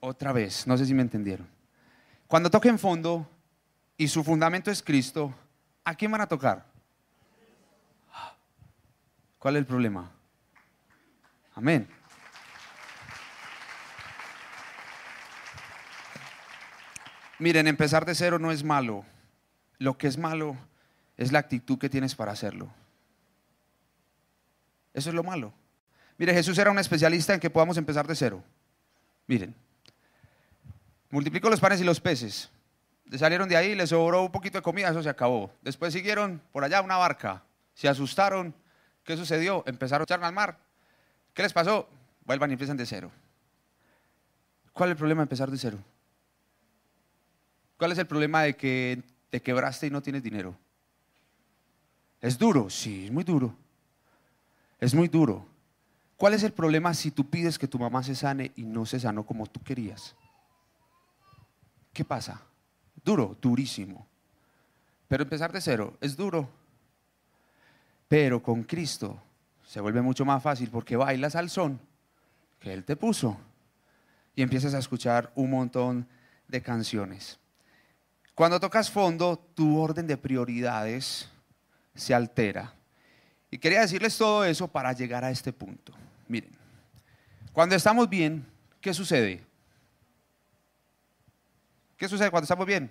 Otra 0.00 0.32
vez, 0.32 0.66
no 0.66 0.76
sé 0.76 0.86
si 0.86 0.94
me 0.94 1.02
entendieron. 1.02 1.48
Cuando 2.26 2.50
toquen 2.50 2.78
fondo 2.78 3.28
y 3.96 4.08
su 4.08 4.22
fundamento 4.22 4.70
es 4.70 4.82
Cristo, 4.82 5.34
¿a 5.84 5.94
quién 5.94 6.10
van 6.10 6.20
a 6.20 6.28
tocar? 6.28 6.64
¿Cuál 9.38 9.56
es 9.56 9.60
el 9.60 9.66
problema? 9.66 10.10
Amén. 11.54 11.88
Miren, 17.38 17.68
empezar 17.68 18.04
de 18.04 18.14
cero 18.14 18.38
no 18.38 18.50
es 18.50 18.64
malo. 18.64 19.04
Lo 19.78 19.96
que 19.96 20.08
es 20.08 20.18
malo 20.18 20.56
es 21.16 21.30
la 21.30 21.38
actitud 21.38 21.78
que 21.78 21.88
tienes 21.88 22.14
para 22.14 22.32
hacerlo. 22.32 22.68
Eso 24.92 25.10
es 25.10 25.14
lo 25.14 25.22
malo. 25.22 25.52
Mire, 26.16 26.34
Jesús 26.34 26.58
era 26.58 26.70
un 26.70 26.78
especialista 26.78 27.32
en 27.32 27.40
que 27.40 27.50
podamos 27.50 27.76
empezar 27.76 28.06
de 28.06 28.16
cero. 28.16 28.42
Miren, 29.28 29.54
multiplicó 31.10 31.50
los 31.50 31.60
panes 31.60 31.80
y 31.80 31.84
los 31.84 32.00
peces. 32.00 32.50
Salieron 33.16 33.48
de 33.48 33.56
ahí, 33.56 33.74
les 33.74 33.90
sobró 33.90 34.22
un 34.22 34.32
poquito 34.32 34.58
de 34.58 34.62
comida, 34.62 34.90
eso 34.90 35.02
se 35.02 35.08
acabó. 35.08 35.50
Después 35.62 35.92
siguieron 35.92 36.42
por 36.52 36.64
allá 36.64 36.82
una 36.82 36.96
barca, 36.96 37.42
se 37.74 37.88
asustaron, 37.88 38.54
¿Qué 39.08 39.16
sucedió? 39.16 39.64
Empezaron 39.66 40.02
a 40.02 40.04
echarme 40.04 40.26
al 40.26 40.34
mar. 40.34 40.58
¿Qué 41.32 41.42
les 41.42 41.54
pasó? 41.54 41.88
Vuelvan 42.26 42.50
y 42.50 42.52
empiezan 42.52 42.76
de 42.76 42.84
cero. 42.84 43.10
¿Cuál 44.74 44.90
es 44.90 44.92
el 44.92 44.98
problema 44.98 45.22
de 45.22 45.24
empezar 45.24 45.50
de 45.50 45.56
cero? 45.56 45.78
¿Cuál 47.78 47.92
es 47.92 47.96
el 47.96 48.06
problema 48.06 48.42
de 48.42 48.54
que 48.54 49.02
te 49.30 49.40
quebraste 49.40 49.86
y 49.86 49.90
no 49.90 50.02
tienes 50.02 50.22
dinero? 50.22 50.54
¿Es 52.20 52.36
duro? 52.36 52.68
Sí, 52.68 53.06
es 53.06 53.10
muy 53.10 53.24
duro. 53.24 53.56
Es 54.78 54.94
muy 54.94 55.08
duro. 55.08 55.46
¿Cuál 56.18 56.34
es 56.34 56.42
el 56.42 56.52
problema 56.52 56.92
si 56.92 57.10
tú 57.10 57.30
pides 57.30 57.58
que 57.58 57.66
tu 57.66 57.78
mamá 57.78 58.02
se 58.02 58.14
sane 58.14 58.52
y 58.56 58.64
no 58.64 58.84
se 58.84 59.00
sanó 59.00 59.24
como 59.24 59.46
tú 59.46 59.62
querías? 59.62 60.14
¿Qué 61.98 62.04
pasa? 62.04 62.40
Duro, 63.04 63.36
durísimo. 63.42 64.06
Pero 65.08 65.24
empezar 65.24 65.50
de 65.50 65.60
cero 65.60 65.98
es 66.00 66.16
duro. 66.16 66.48
Pero 68.06 68.40
con 68.40 68.62
Cristo 68.62 69.20
se 69.66 69.80
vuelve 69.80 70.00
mucho 70.00 70.24
más 70.24 70.40
fácil 70.40 70.70
porque 70.70 70.94
bailas 70.94 71.34
al 71.34 71.50
son 71.50 71.80
que 72.60 72.72
Él 72.72 72.84
te 72.84 72.94
puso 72.94 73.36
y 74.36 74.42
empiezas 74.42 74.74
a 74.74 74.78
escuchar 74.78 75.32
un 75.34 75.50
montón 75.50 76.06
de 76.46 76.62
canciones. 76.62 77.40
Cuando 78.32 78.60
tocas 78.60 78.88
fondo, 78.92 79.36
tu 79.56 79.76
orden 79.76 80.06
de 80.06 80.16
prioridades 80.16 81.28
se 81.96 82.14
altera. 82.14 82.74
Y 83.50 83.58
quería 83.58 83.80
decirles 83.80 84.16
todo 84.16 84.44
eso 84.44 84.68
para 84.68 84.92
llegar 84.92 85.24
a 85.24 85.32
este 85.32 85.52
punto. 85.52 85.92
Miren, 86.28 86.52
cuando 87.52 87.74
estamos 87.74 88.08
bien, 88.08 88.46
¿qué 88.80 88.94
sucede? 88.94 89.47
¿Qué 91.98 92.08
sucede 92.08 92.30
cuando 92.30 92.44
estamos 92.44 92.66
bien? 92.66 92.90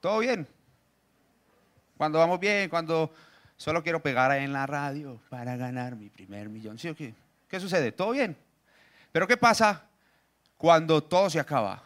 Todo 0.00 0.18
bien. 0.18 0.48
Cuando 1.96 2.18
vamos 2.18 2.40
bien, 2.40 2.68
cuando 2.68 3.12
Solo 3.56 3.82
quiero 3.82 4.02
pegar 4.02 4.32
en 4.32 4.52
la 4.52 4.66
radio 4.66 5.18
para 5.30 5.56
ganar 5.56 5.96
mi 5.96 6.10
primer 6.10 6.48
millón. 6.48 6.78
¿Sí 6.78 6.88
o 6.88 6.94
qué? 6.94 7.14
¿Qué 7.48 7.58
sucede? 7.58 7.90
¿Todo 7.92 8.10
bien? 8.10 8.36
Pero 9.12 9.26
¿qué 9.26 9.36
pasa 9.36 9.82
cuando 10.58 11.02
todo 11.02 11.30
se 11.30 11.40
acaba? 11.40 11.82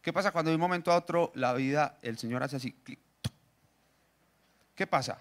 ¿Qué 0.00 0.12
pasa 0.12 0.30
cuando 0.30 0.50
de 0.50 0.54
un 0.54 0.60
momento 0.60 0.92
a 0.92 0.96
otro 0.96 1.32
la 1.34 1.52
vida, 1.54 1.98
el 2.02 2.16
Señor 2.16 2.42
hace 2.42 2.56
así? 2.56 2.76
¿Qué 4.74 4.86
pasa? 4.86 5.18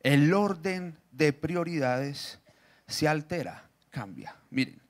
El 0.00 0.32
orden 0.32 0.96
de 1.10 1.32
prioridades 1.32 2.38
se 2.86 3.08
altera, 3.08 3.68
cambia. 3.90 4.34
Miren, 4.50 4.80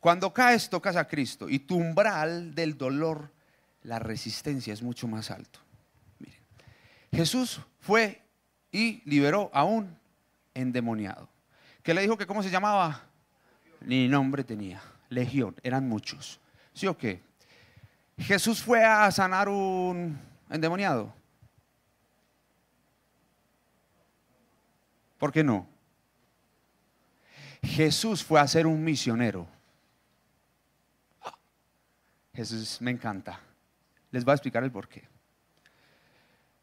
cuando 0.00 0.32
caes 0.32 0.70
tocas 0.70 0.96
a 0.96 1.06
Cristo 1.06 1.48
y 1.48 1.60
tu 1.60 1.76
umbral 1.76 2.54
del 2.54 2.76
dolor, 2.76 3.30
la 3.82 3.98
resistencia 3.98 4.72
es 4.72 4.82
mucho 4.82 5.06
más 5.06 5.30
alto. 5.30 5.60
Jesús 7.12 7.60
fue 7.80 8.22
y 8.72 9.02
liberó 9.04 9.50
a 9.52 9.64
un 9.64 9.96
endemoniado. 10.54 11.28
Que 11.82 11.92
le 11.92 12.02
dijo 12.02 12.16
que 12.16 12.26
cómo 12.26 12.42
se 12.42 12.50
llamaba? 12.50 13.02
Ni 13.82 14.08
nombre 14.08 14.44
tenía. 14.44 14.82
Legión, 15.08 15.56
eran 15.62 15.88
muchos. 15.88 16.40
¿Sí 16.72 16.86
o 16.86 16.96
qué? 16.96 17.20
Jesús 18.18 18.62
fue 18.62 18.84
a 18.84 19.10
sanar 19.10 19.48
un 19.48 20.18
endemoniado. 20.48 21.12
¿Por 25.18 25.32
qué 25.32 25.44
no? 25.44 25.66
Jesús 27.62 28.24
fue 28.24 28.40
a 28.40 28.48
ser 28.48 28.66
un 28.66 28.82
misionero. 28.82 29.46
Jesús 32.40 32.80
me 32.80 32.90
encanta. 32.90 33.38
Les 34.10 34.24
voy 34.24 34.32
a 34.32 34.34
explicar 34.34 34.64
el 34.64 34.70
porqué. 34.70 35.06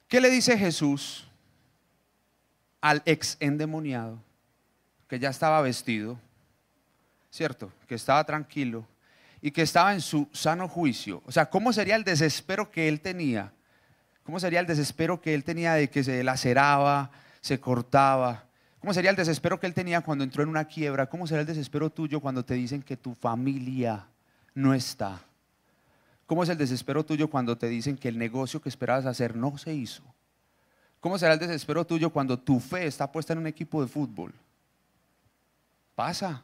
¿Qué 0.08 0.20
le 0.20 0.32
dice 0.32 0.58
Jesús 0.58 1.28
al 2.82 3.04
ex 3.06 3.38
endemoniado 3.40 4.20
que 5.08 5.20
ya 5.20 5.30
estaba 5.30 5.62
vestido, 5.62 6.20
cierto? 7.30 7.72
Que 7.88 7.94
estaba 7.94 8.24
tranquilo 8.24 8.88
y 9.40 9.52
que 9.52 9.62
estaba 9.62 9.94
en 9.94 10.02
su 10.02 10.28
sano 10.34 10.68
juicio. 10.68 11.22
O 11.28 11.32
sea, 11.32 11.48
¿cómo 11.48 11.72
sería 11.72 11.96
el 11.96 12.04
desespero 12.04 12.72
que 12.72 12.88
él 12.88 13.00
tenía? 13.00 13.54
¿Cómo 14.24 14.40
sería 14.40 14.62
el 14.62 14.66
desespero 14.66 15.22
que 15.22 15.36
él 15.36 15.44
tenía 15.44 15.76
de 15.76 15.92
que 15.92 16.04
se 16.04 16.24
laceraba, 16.24 17.12
se 17.40 17.60
cortaba? 17.60 18.46
¿Cómo 18.80 18.96
sería 18.96 19.12
el 19.12 19.16
desespero 19.16 19.60
que 19.60 19.68
él 19.68 19.76
tenía 19.76 20.02
cuando 20.02 20.24
entró 20.24 20.42
en 20.42 20.50
una 20.50 20.66
quiebra? 20.66 21.06
¿Cómo 21.06 21.28
será 21.28 21.42
el 21.42 21.48
desespero 21.48 21.92
tuyo 21.92 22.20
cuando 22.20 22.44
te 22.44 22.56
dicen 22.56 22.82
que 22.82 22.98
tu 22.98 23.14
familia 23.14 24.08
no 24.56 24.74
está? 24.74 25.27
¿Cómo 26.28 26.44
es 26.44 26.50
el 26.50 26.58
desespero 26.58 27.06
tuyo 27.06 27.30
cuando 27.30 27.58
te 27.58 27.70
dicen 27.70 27.98
que 27.98 28.10
el 28.10 28.18
negocio 28.18 28.62
que 28.62 28.68
esperabas 28.68 29.06
hacer 29.06 29.36
no 29.36 29.58
se 29.58 29.74
hizo? 29.74 30.04
¿Cómo 31.00 31.18
será 31.18 31.34
el 31.34 31.40
desespero 31.40 31.88
tuyo 31.88 32.10
cuando 32.10 32.38
tu 32.38 32.60
fe 32.60 32.86
está 32.86 33.10
puesta 33.10 33.32
en 33.32 33.40
un 33.40 33.48
equipo 33.48 33.82
de 33.82 33.88
fútbol? 33.88 34.34
Pasa. 35.96 36.44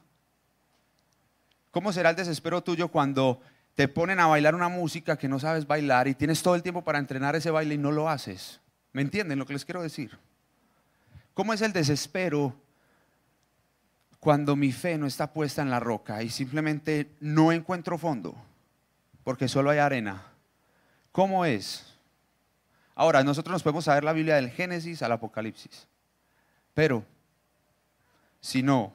¿Cómo 1.70 1.92
será 1.92 2.12
el 2.12 2.16
desespero 2.16 2.64
tuyo 2.64 2.88
cuando 2.88 3.42
te 3.76 3.90
ponen 3.90 4.22
a 4.22 4.28
bailar 4.28 4.56
una 4.56 4.70
música 4.70 5.18
que 5.18 5.28
no 5.28 5.38
sabes 5.38 5.68
bailar 5.68 6.08
y 6.08 6.16
tienes 6.16 6.42
todo 6.42 6.56
el 6.56 6.64
tiempo 6.64 6.82
para 6.82 7.00
entrenar 7.00 7.36
ese 7.36 7.52
baile 7.52 7.76
y 7.76 7.80
no 7.80 7.92
lo 7.92 8.08
haces? 8.08 8.62
¿Me 8.94 9.02
entienden 9.02 9.38
lo 9.38 9.46
que 9.46 9.54
les 9.54 9.66
quiero 9.66 9.82
decir? 9.82 10.18
¿Cómo 11.34 11.52
es 11.52 11.62
el 11.62 11.74
desespero 11.74 12.56
cuando 14.22 14.56
mi 14.56 14.72
fe 14.72 14.98
no 14.98 15.08
está 15.08 15.34
puesta 15.34 15.62
en 15.62 15.70
la 15.70 15.82
roca 15.82 16.24
y 16.24 16.30
simplemente 16.30 17.12
no 17.20 17.52
encuentro 17.52 17.98
fondo? 17.98 18.38
Porque 19.24 19.48
solo 19.48 19.70
hay 19.70 19.80
arena. 19.80 20.24
¿Cómo 21.12 21.46
es? 21.46 21.94
Ahora, 22.96 23.24
nosotros 23.24 23.54
nos 23.54 23.64
podemos 23.64 23.86
saber 23.86 24.04
la 24.04 24.14
Biblia 24.14 24.36
del 24.36 24.50
Génesis 24.50 25.02
al 25.02 25.12
Apocalipsis, 25.12 25.88
pero 26.74 27.04
si 28.40 28.62
no 28.62 28.94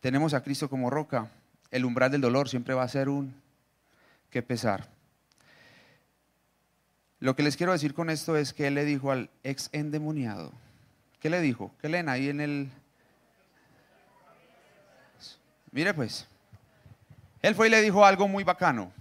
tenemos 0.00 0.34
a 0.34 0.42
Cristo 0.42 0.68
como 0.68 0.90
roca, 0.90 1.30
el 1.70 1.84
umbral 1.84 2.10
del 2.10 2.20
dolor 2.20 2.48
siempre 2.48 2.74
va 2.74 2.82
a 2.82 2.88
ser 2.88 3.08
un 3.08 3.34
que 4.30 4.42
pesar. 4.42 4.88
Lo 7.20 7.34
que 7.36 7.42
les 7.42 7.56
quiero 7.56 7.72
decir 7.72 7.94
con 7.94 8.10
esto 8.10 8.36
es 8.36 8.52
que 8.52 8.66
él 8.66 8.74
le 8.74 8.84
dijo 8.84 9.10
al 9.10 9.30
ex 9.44 9.70
endemoniado, 9.72 10.52
¿qué 11.20 11.30
le 11.30 11.40
dijo? 11.40 11.72
¿Qué 11.80 11.88
leen 11.88 12.08
ahí 12.08 12.28
en 12.28 12.40
el... 12.40 12.70
Mire 15.70 15.94
pues, 15.94 16.26
él 17.40 17.54
fue 17.54 17.68
y 17.68 17.70
le 17.70 17.80
dijo 17.80 18.04
algo 18.04 18.28
muy 18.28 18.44
bacano, 18.44 18.92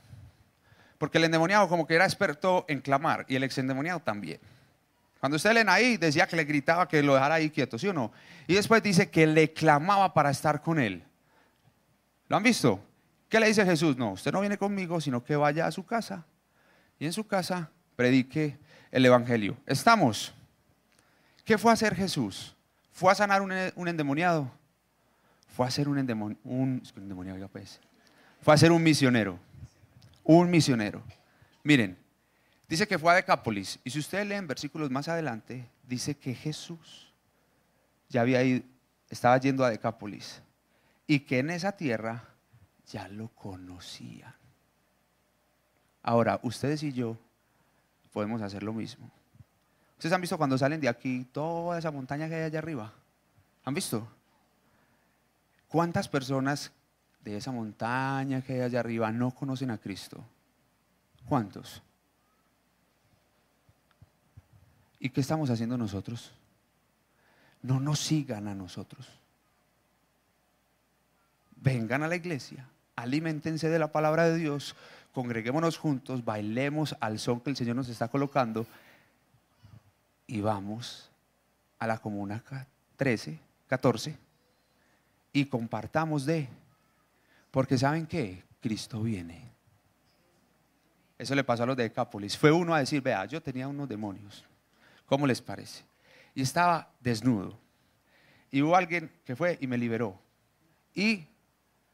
porque 1.04 1.18
el 1.18 1.26
endemoniado 1.26 1.68
como 1.68 1.86
que 1.86 1.96
era 1.96 2.06
experto 2.06 2.63
en 2.70 2.80
clamar 2.80 3.26
y 3.28 3.36
el 3.36 3.44
ex 3.44 3.58
endemoniado 3.58 4.00
también. 4.00 4.39
Cuando 5.20 5.36
usted 5.36 5.52
leen 5.52 5.68
ahí, 5.68 5.98
decía 5.98 6.26
que 6.28 6.38
le 6.38 6.46
gritaba 6.46 6.88
que 6.88 7.04
lo 7.04 7.16
dejara 7.16 7.36
ahí 7.36 7.50
quieto, 7.50 7.78
¿sí 7.78 7.89
o 7.89 7.94
no? 7.94 8.13
Y 8.48 8.54
después 8.54 8.82
dice 8.82 9.10
que 9.10 9.28
le 9.28 9.52
clamaba 9.52 10.13
para 10.13 10.32
estar 10.32 10.62
con 10.62 10.80
él. 10.80 11.04
¿Lo 12.30 12.38
han 12.38 12.44
visto? 12.44 12.80
¿Qué 13.28 13.38
le 13.38 13.48
dice 13.48 13.66
Jesús? 13.66 13.98
No, 13.98 14.13
usted 14.13 14.32
no 14.32 14.39
viene 14.39 14.58
conmigo, 14.58 15.02
sino 15.02 15.22
que 15.22 15.36
vaya 15.36 15.68
a 15.68 15.74
su 15.74 15.86
casa. 15.86 16.26
Y 16.98 17.06
en 17.06 17.12
su 17.12 17.28
casa 17.28 17.70
predique 17.98 18.58
el 18.89 19.06
Evangelio. 19.06 19.58
Estamos. 19.66 20.34
¿Qué 21.44 21.58
fue 21.58 21.72
a 21.72 21.74
hacer 21.74 21.96
Jesús? 21.96 22.56
¿Fue 22.94 23.12
a 23.12 23.16
sanar 23.16 23.42
un, 23.42 23.52
endemoniado? 23.89 24.50
Fue 25.50 25.68
a 25.68 25.70
ser 25.70 25.89
un, 25.89 25.98
endemoniado, 25.98 27.50
pues. 27.50 27.82
Fue 28.42 28.54
a 28.54 28.58
ser 28.58 28.72
un 28.72 28.82
misionero. 28.82 29.38
Un 30.24 30.50
misionero. 30.50 31.04
Miren, 31.64 31.98
Dice 32.74 32.88
que 32.88 32.98
fue 32.98 33.12
a 33.12 33.16
Decápolis. 33.16 33.80
Y 33.84 33.92
si 33.92 34.00
ustedes 34.00 34.26
leen 34.26 34.48
versículos 34.48 34.90
más 34.90 35.08
adelante, 35.08 35.70
dice 35.88 36.18
que 36.18 36.34
Jesús 36.34 37.14
ya 38.10 38.22
había 38.22 38.42
ido, 38.42 38.64
estaba 39.12 39.38
yendo 39.38 39.64
a 39.64 39.70
Decápolis. 39.70 40.42
Y 41.06 41.20
que 41.20 41.38
en 41.38 41.52
esa 41.52 41.74
tierra 41.74 42.24
ya 42.88 43.08
lo 43.10 43.28
conocían. 43.28 44.34
Ahora, 46.02 46.40
ustedes 46.42 46.82
y 46.82 46.92
yo 46.92 47.16
podemos 48.12 48.42
hacer 48.42 48.64
lo 48.64 48.74
mismo. 48.74 49.08
¿Ustedes 49.98 50.14
han 50.14 50.22
visto 50.22 50.40
cuando 50.40 50.58
salen 50.58 50.82
de 50.82 50.90
aquí 50.90 51.28
toda 51.32 51.78
esa 51.78 51.92
montaña 51.92 52.28
que 52.28 52.34
hay 52.34 52.42
allá 52.42 52.58
arriba? 52.58 52.92
¿Han 53.66 53.76
visto? 53.76 54.08
¿Cuántas 55.68 56.10
personas 56.10 56.72
de 57.24 57.38
esa 57.38 57.52
montaña 57.52 58.42
que 58.42 58.54
hay 58.54 58.62
allá 58.62 58.80
arriba 58.80 59.12
no 59.12 59.32
conocen 59.32 59.72
a 59.72 59.78
Cristo? 59.78 60.24
¿Cuántos? 61.26 61.82
¿Y 65.00 65.10
qué 65.10 65.22
estamos 65.22 65.50
haciendo 65.50 65.78
nosotros? 65.78 66.32
No 67.62 67.80
nos 67.80 68.00
sigan 68.00 68.48
a 68.48 68.56
nosotros. 68.56 69.10
Vengan 71.56 72.04
a 72.04 72.08
la 72.08 72.16
iglesia, 72.16 72.68
alimentense 72.96 73.70
de 73.70 73.80
la 73.80 73.92
palabra 73.92 74.26
de 74.26 74.38
Dios, 74.38 74.76
congreguémonos 75.14 75.78
juntos, 75.78 76.26
bailemos 76.26 76.96
al 77.00 77.20
son 77.20 77.40
que 77.40 77.50
el 77.50 77.56
Señor 77.56 77.78
nos 77.78 77.88
está 77.88 78.10
colocando 78.10 78.66
y 80.28 80.42
vamos 80.42 81.10
a 81.80 81.88
la 81.88 82.00
comuna 82.00 82.44
13, 82.98 83.40
14 83.68 84.18
y 85.32 85.46
compartamos 85.46 86.26
de, 86.26 86.48
porque 87.54 87.78
¿saben 87.78 88.08
qué? 88.08 88.44
Cristo 88.60 89.04
viene. 89.04 89.54
Eso 91.20 91.36
le 91.36 91.44
pasó 91.44 91.62
a 91.62 91.66
los 91.68 91.78
de 91.78 91.84
Decápolis. 91.84 92.36
Fue 92.36 92.52
uno 92.52 92.74
a 92.74 92.80
decir, 92.80 93.00
vea, 93.00 93.26
yo 93.26 93.44
tenía 93.44 93.68
unos 93.68 93.88
demonios. 93.88 94.44
¿Cómo 95.06 95.28
les 95.28 95.39
parece? 95.39 95.84
Y 96.34 96.42
estaba 96.42 96.89
desnudo. 97.00 97.56
Y 98.50 98.63
hubo 98.63 98.76
alguien 98.76 99.12
que 99.24 99.36
fue 99.36 99.60
y 99.62 99.68
me 99.68 99.78
liberó. 99.78 100.20
Y 100.96 101.28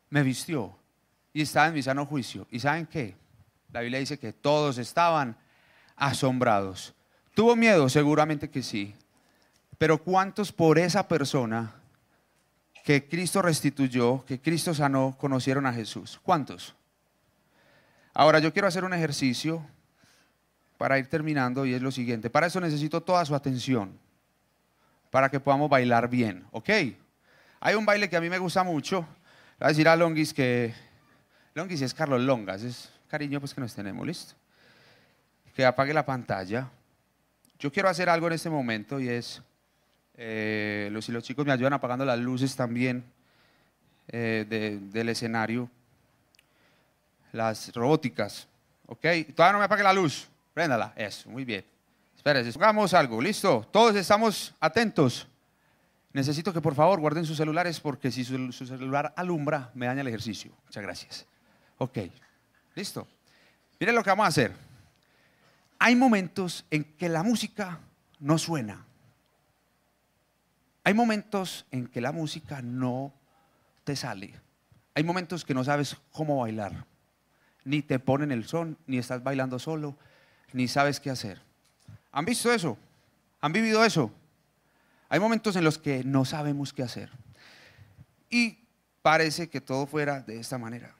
me 0.09 0.23
vistió. 0.23 0.73
Y 1.33 1.41
estaba 1.41 1.67
en 1.67 1.73
mi 1.73 1.83
sano 1.83 2.05
juicio. 2.05 2.47
¿Y 2.49 2.61
saben 2.61 2.85
qué? 2.85 3.17
La 3.73 3.81
Biblia 3.81 3.99
dice 3.99 4.17
que 4.17 4.31
todos 4.31 4.77
estaban 4.77 5.35
asombrados. 5.97 6.93
¿Tuvo 7.33 7.57
miedo? 7.57 7.89
Seguramente 7.89 8.49
que 8.49 8.63
sí. 8.63 8.95
Pero 9.77 10.01
¿cuántos 10.01 10.53
por 10.53 10.79
esa 10.79 11.05
persona 11.05 11.78
que 12.83 13.07
Cristo 13.07 13.41
restituyó, 13.41 14.25
que 14.25 14.39
Cristo 14.39 14.73
sanó, 14.73 15.15
conocieron 15.17 15.65
a 15.65 15.73
Jesús? 15.73 16.19
¿Cuántos? 16.23 16.75
Ahora 18.13 18.39
yo 18.39 18.51
quiero 18.51 18.67
hacer 18.67 18.83
un 18.83 18.93
ejercicio 18.93 19.65
para 20.77 20.97
ir 20.97 21.07
terminando 21.07 21.65
y 21.65 21.73
es 21.73 21.81
lo 21.81 21.91
siguiente. 21.91 22.29
Para 22.29 22.47
eso 22.47 22.59
necesito 22.59 23.01
toda 23.01 23.25
su 23.25 23.35
atención, 23.35 23.97
para 25.11 25.29
que 25.29 25.39
podamos 25.39 25.69
bailar 25.69 26.09
bien, 26.09 26.45
¿ok? 26.51 26.69
Hay 27.59 27.75
un 27.75 27.85
baile 27.85 28.09
que 28.09 28.15
a 28.15 28.21
mí 28.21 28.29
me 28.29 28.37
gusta 28.37 28.63
mucho. 28.63 29.01
Voy 29.01 29.65
a 29.65 29.67
decir 29.67 29.87
a 29.89 29.95
Longis 29.95 30.33
que 30.33 30.73
Longis 31.53 31.81
es 31.81 31.93
Carlos 31.93 32.21
Longas, 32.21 32.63
es 32.63 32.89
cariño 33.09 33.39
pues 33.39 33.53
que 33.53 33.59
nos 33.59 33.73
tenemos, 33.73 34.07
¿listo? 34.07 34.35
Que 35.53 35.65
apague 35.65 35.93
la 35.93 36.05
pantalla. 36.05 36.69
Yo 37.57 37.71
quiero 37.71 37.89
hacer 37.89 38.09
algo 38.09 38.27
en 38.27 38.33
este 38.33 38.49
momento 38.49 38.99
y 39.01 39.09
es, 39.09 39.41
eh, 40.21 40.89
los, 40.91 41.05
si 41.05 41.13
los 41.13 41.23
chicos 41.23 41.45
me 41.45 41.53
ayudan 41.53 41.71
apagando 41.71 42.03
las 42.03 42.19
luces 42.19 42.53
también 42.53 43.05
eh, 44.09 44.79
del 44.91 45.07
escenario, 45.07 45.69
las 47.31 47.73
robóticas, 47.73 48.45
¿ok? 48.87 49.01
Todavía 49.33 49.53
no 49.53 49.59
me 49.59 49.65
apague 49.65 49.81
la 49.81 49.93
luz. 49.93 50.27
Préndala, 50.53 50.91
eso, 50.97 51.29
muy 51.29 51.45
bien. 51.45 51.63
Espérense, 52.17 52.49
hagamos 52.59 52.93
algo, 52.93 53.21
listo. 53.21 53.65
Todos 53.71 53.95
estamos 53.95 54.53
atentos. 54.59 55.25
Necesito 56.11 56.51
que 56.51 56.59
por 56.59 56.75
favor 56.75 56.99
guarden 56.99 57.25
sus 57.25 57.37
celulares 57.37 57.79
porque 57.79 58.11
si 58.11 58.25
su, 58.25 58.51
celular 58.51 59.13
alumbra, 59.15 59.71
me 59.73 59.85
daña 59.85 60.01
el 60.01 60.07
ejercicio. 60.09 60.51
Muchas 60.65 60.83
gracias. 60.83 61.25
Ok, 61.77 61.97
listo. 62.75 63.07
Miren 63.79 63.95
lo 63.95 64.03
que 64.03 64.09
vamos 64.09 64.25
a 64.25 64.27
hacer. 64.27 64.51
Hay 65.77 65.95
momentos 65.95 66.65
en 66.69 66.83
que 66.83 67.07
la 67.07 67.23
música 67.23 67.79
no 68.19 68.37
suena. 68.37 68.85
Hay 70.89 70.95
momentos 70.95 71.67
en 71.69 71.85
que 71.85 72.01
la 72.01 72.11
música 72.11 72.63
no 72.63 73.13
te 73.83 73.95
sale. 73.95 74.33
Hay 74.95 75.03
momentos 75.03 75.45
que 75.45 75.53
no 75.53 75.63
sabes 75.63 75.95
cómo 76.11 76.39
bailar. 76.39 76.83
Ni 77.63 77.83
te 77.83 77.99
ponen 77.99 78.31
el 78.31 78.47
son, 78.47 78.75
ni 78.87 78.97
estás 78.97 79.21
bailando 79.21 79.59
solo 79.59 79.95
ni 80.51 80.67
sabes 80.67 80.99
qué 80.99 81.11
hacer. 81.11 81.43
¿Han 82.11 82.25
visto 82.25 82.51
eso? 82.51 82.75
¿Han 83.39 83.53
vivido 83.53 83.85
eso? 83.85 84.11
Hay 85.09 85.19
momentos 85.19 85.55
en 85.55 85.63
los 85.63 85.77
que 85.77 86.03
no 86.03 86.25
sabemos 86.25 86.73
qué 86.73 86.81
hacer. 86.81 87.11
Y 88.27 88.57
parece 89.03 89.47
que 89.47 89.61
todo 89.61 89.85
fuera 89.85 90.21
de 90.21 90.39
esta 90.39 90.57
manera, 90.57 90.95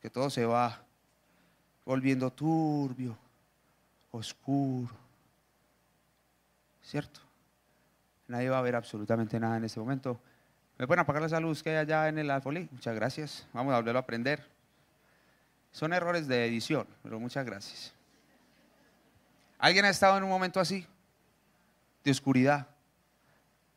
que 0.00 0.10
todo 0.10 0.30
se 0.30 0.46
va 0.46 0.80
volviendo 1.84 2.32
turbio, 2.32 3.18
oscuro. 4.12 4.94
¿Cierto? 6.84 7.25
Nadie 8.28 8.48
va 8.48 8.58
a 8.58 8.62
ver 8.62 8.76
absolutamente 8.76 9.38
nada 9.38 9.56
en 9.56 9.64
este 9.64 9.78
momento. 9.80 10.20
¿Me 10.78 10.86
pueden 10.86 11.00
apagar 11.00 11.22
esa 11.22 11.40
luz 11.40 11.62
que 11.62 11.70
hay 11.70 11.76
allá 11.76 12.08
en 12.08 12.18
el 12.18 12.30
alfolí? 12.30 12.68
Muchas 12.70 12.94
gracias. 12.94 13.46
Vamos 13.52 13.72
a 13.72 13.76
volverlo 13.76 13.98
a 13.98 14.02
aprender. 14.02 14.44
Son 15.72 15.92
errores 15.92 16.26
de 16.26 16.46
edición, 16.46 16.86
pero 17.02 17.20
muchas 17.20 17.44
gracias. 17.46 17.92
¿Alguien 19.58 19.84
ha 19.84 19.88
estado 19.88 20.18
en 20.18 20.24
un 20.24 20.30
momento 20.30 20.60
así? 20.60 20.86
De 22.04 22.10
oscuridad. 22.10 22.66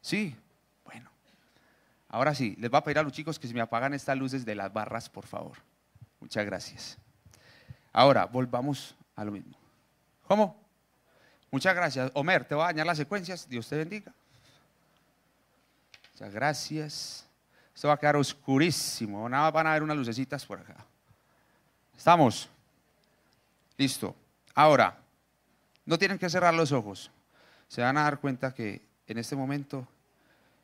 Sí, 0.02 0.36
bueno. 0.86 1.10
Ahora 2.10 2.36
sí, 2.36 2.56
les 2.60 2.70
voy 2.70 2.78
a 2.78 2.84
pedir 2.84 3.00
a 3.00 3.04
los 3.04 3.14
chicos 3.14 3.40
que 3.40 3.48
se 3.48 3.54
me 3.54 3.62
apagan 3.62 3.94
estas 3.94 4.18
luces 4.18 4.46
de 4.46 4.56
las 4.56 4.72
barras, 4.72 5.10
por 5.10 5.26
favor. 5.26 5.58
Muchas 6.20 6.46
gracias. 6.46 6.98
Ahora, 7.94 8.26
volvamos 8.26 8.96
a 9.16 9.24
lo 9.24 9.32
mismo. 9.32 9.58
¿Cómo? 10.28 10.56
Muchas 11.52 11.76
gracias. 11.76 12.12
Homer, 12.14 12.46
te 12.46 12.56
voy 12.56 12.64
a 12.64 12.68
dañar 12.68 12.86
las 12.86 12.98
secuencias. 12.98 13.48
Dios 13.50 13.68
te 13.68 13.78
bendiga. 13.78 14.14
Gracias. 16.28 17.26
Esto 17.74 17.88
va 17.88 17.94
a 17.94 17.98
quedar 17.98 18.18
oscurísimo. 18.18 19.30
Nada 19.30 19.52
van 19.52 19.68
a 19.68 19.74
ver 19.74 19.84
unas 19.84 19.96
lucecitas 19.96 20.46
por 20.46 20.60
acá. 20.60 20.76
¿Estamos? 21.98 22.50
Listo. 23.78 24.14
Ahora, 24.54 24.98
no 25.86 25.98
tienen 25.98 26.20
que 26.20 26.30
cerrar 26.30 26.54
los 26.54 26.72
ojos. 26.72 27.10
Se 27.68 27.82
van 27.82 27.98
a 27.98 28.04
dar 28.04 28.20
cuenta 28.20 28.54
que 28.54 28.82
en 29.08 29.18
este 29.18 29.36
momento 29.36 29.88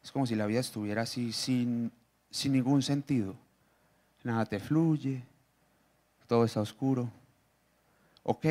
es 0.04 0.12
como 0.12 0.26
si 0.26 0.36
la 0.36 0.46
vida 0.46 0.60
estuviera 0.60 1.04
así 1.04 1.32
sin, 1.32 1.92
sin 2.30 2.52
ningún 2.52 2.82
sentido. 2.82 3.36
Nada 4.24 4.46
te 4.46 4.60
fluye, 4.60 5.24
todo 6.28 6.46
está 6.46 6.62
oscuro. 6.62 7.10
Ok, 8.24 8.46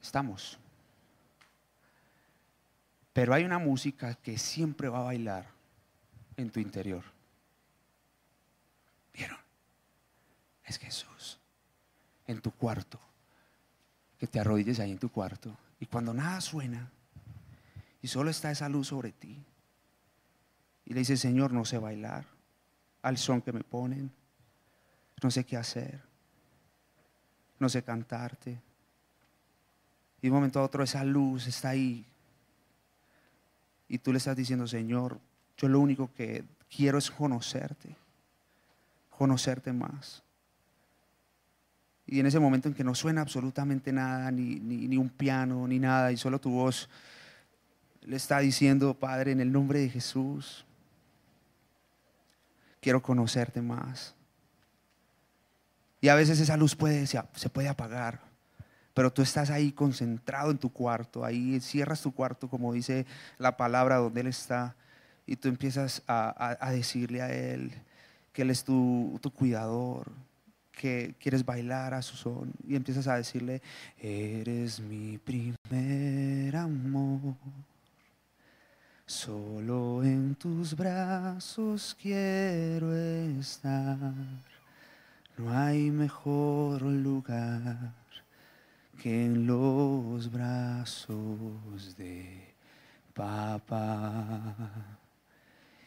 estamos. 0.00 0.58
Pero 3.18 3.34
hay 3.34 3.42
una 3.42 3.58
música 3.58 4.14
que 4.14 4.38
siempre 4.38 4.88
va 4.88 5.00
a 5.00 5.02
bailar 5.02 5.44
en 6.36 6.50
tu 6.50 6.60
interior. 6.60 7.02
¿Vieron? 9.12 9.38
Es 10.64 10.78
Jesús 10.78 11.40
en 12.28 12.40
tu 12.40 12.52
cuarto 12.52 13.00
que 14.20 14.28
te 14.28 14.38
arrodilles 14.38 14.78
ahí 14.78 14.92
en 14.92 15.00
tu 15.00 15.10
cuarto 15.10 15.52
y 15.80 15.86
cuando 15.86 16.14
nada 16.14 16.40
suena 16.40 16.92
y 18.00 18.06
solo 18.06 18.30
está 18.30 18.52
esa 18.52 18.68
luz 18.68 18.86
sobre 18.86 19.10
ti 19.10 19.44
Y 20.84 20.94
le 20.94 21.00
dice, 21.00 21.16
Señor, 21.16 21.52
no 21.52 21.64
sé 21.64 21.76
bailar 21.78 22.24
al 23.02 23.18
son 23.18 23.42
que 23.42 23.50
me 23.50 23.64
ponen, 23.64 24.12
no 25.20 25.30
sé 25.32 25.42
qué 25.42 25.56
hacer, 25.56 26.00
no 27.58 27.68
sé 27.68 27.82
cantarte. 27.82 28.60
Y 30.22 30.28
de 30.28 30.28
un 30.28 30.36
momento 30.36 30.60
a 30.60 30.62
otro 30.62 30.84
esa 30.84 31.02
luz 31.02 31.48
está 31.48 31.70
ahí. 31.70 32.06
Y 33.88 33.98
tú 33.98 34.12
le 34.12 34.18
estás 34.18 34.36
diciendo, 34.36 34.66
Señor, 34.66 35.18
yo 35.56 35.68
lo 35.68 35.80
único 35.80 36.10
que 36.14 36.44
quiero 36.74 36.98
es 36.98 37.10
conocerte, 37.10 37.96
conocerte 39.10 39.72
más. 39.72 40.22
Y 42.06 42.20
en 42.20 42.26
ese 42.26 42.38
momento 42.38 42.68
en 42.68 42.74
que 42.74 42.84
no 42.84 42.94
suena 42.94 43.20
absolutamente 43.20 43.92
nada, 43.92 44.30
ni, 44.30 44.56
ni, 44.60 44.96
un 44.96 45.08
piano, 45.08 45.66
ni 45.66 45.78
nada, 45.78 46.10
y 46.12 46.16
solo 46.16 46.40
tu 46.40 46.50
voz 46.50 46.88
le 48.02 48.16
está 48.16 48.38
diciendo, 48.38 48.94
Padre, 48.94 49.32
en 49.32 49.40
el 49.40 49.52
nombre 49.52 49.80
de 49.80 49.90
Jesús, 49.90 50.64
quiero 52.80 53.02
conocerte 53.02 53.60
más. 53.60 54.14
Y 56.00 56.08
a 56.08 56.14
veces 56.14 56.40
esa 56.40 56.56
luz 56.56 56.74
puede, 56.74 57.06
se 57.06 57.50
puede 57.50 57.68
apagar, 57.68 58.27
pero 58.98 59.12
tú 59.12 59.22
estás 59.22 59.48
ahí 59.50 59.70
concentrado 59.70 60.50
en 60.50 60.58
tu 60.58 60.72
cuarto, 60.72 61.24
ahí 61.24 61.60
cierras 61.60 62.02
tu 62.02 62.10
cuarto, 62.10 62.48
como 62.48 62.72
dice 62.72 63.06
la 63.38 63.56
palabra 63.56 63.98
donde 63.98 64.22
Él 64.22 64.26
está, 64.26 64.74
y 65.24 65.36
tú 65.36 65.46
empiezas 65.46 66.02
a, 66.08 66.68
decirle 66.72 67.22
a 67.22 67.32
Él 67.32 67.70
que 68.32 68.42
Él 68.42 68.50
es 68.50 68.64
tu, 68.64 69.20
cuidador, 69.36 70.10
que 70.72 71.14
quieres 71.20 71.44
bailar 71.44 71.94
a 71.94 72.02
su 72.02 72.16
son 72.16 72.52
y 72.66 72.74
empiezas 72.74 73.06
a 73.06 73.14
decirle, 73.14 73.62
eres 74.00 74.80
mi 74.80 75.16
primer 75.18 76.56
amor, 76.56 77.36
solo 79.06 80.02
en 80.02 80.34
tus 80.34 80.74
brazos 80.74 81.96
quiero 82.02 82.92
estar, 82.96 83.96
no 85.36 85.56
hay 85.56 85.88
mejor 85.92 86.82
lugar 86.82 87.97
que 88.98 89.24
en 89.24 89.46
los 89.46 90.30
brazos 90.30 91.96
de 91.96 92.54
papá. 93.14 94.98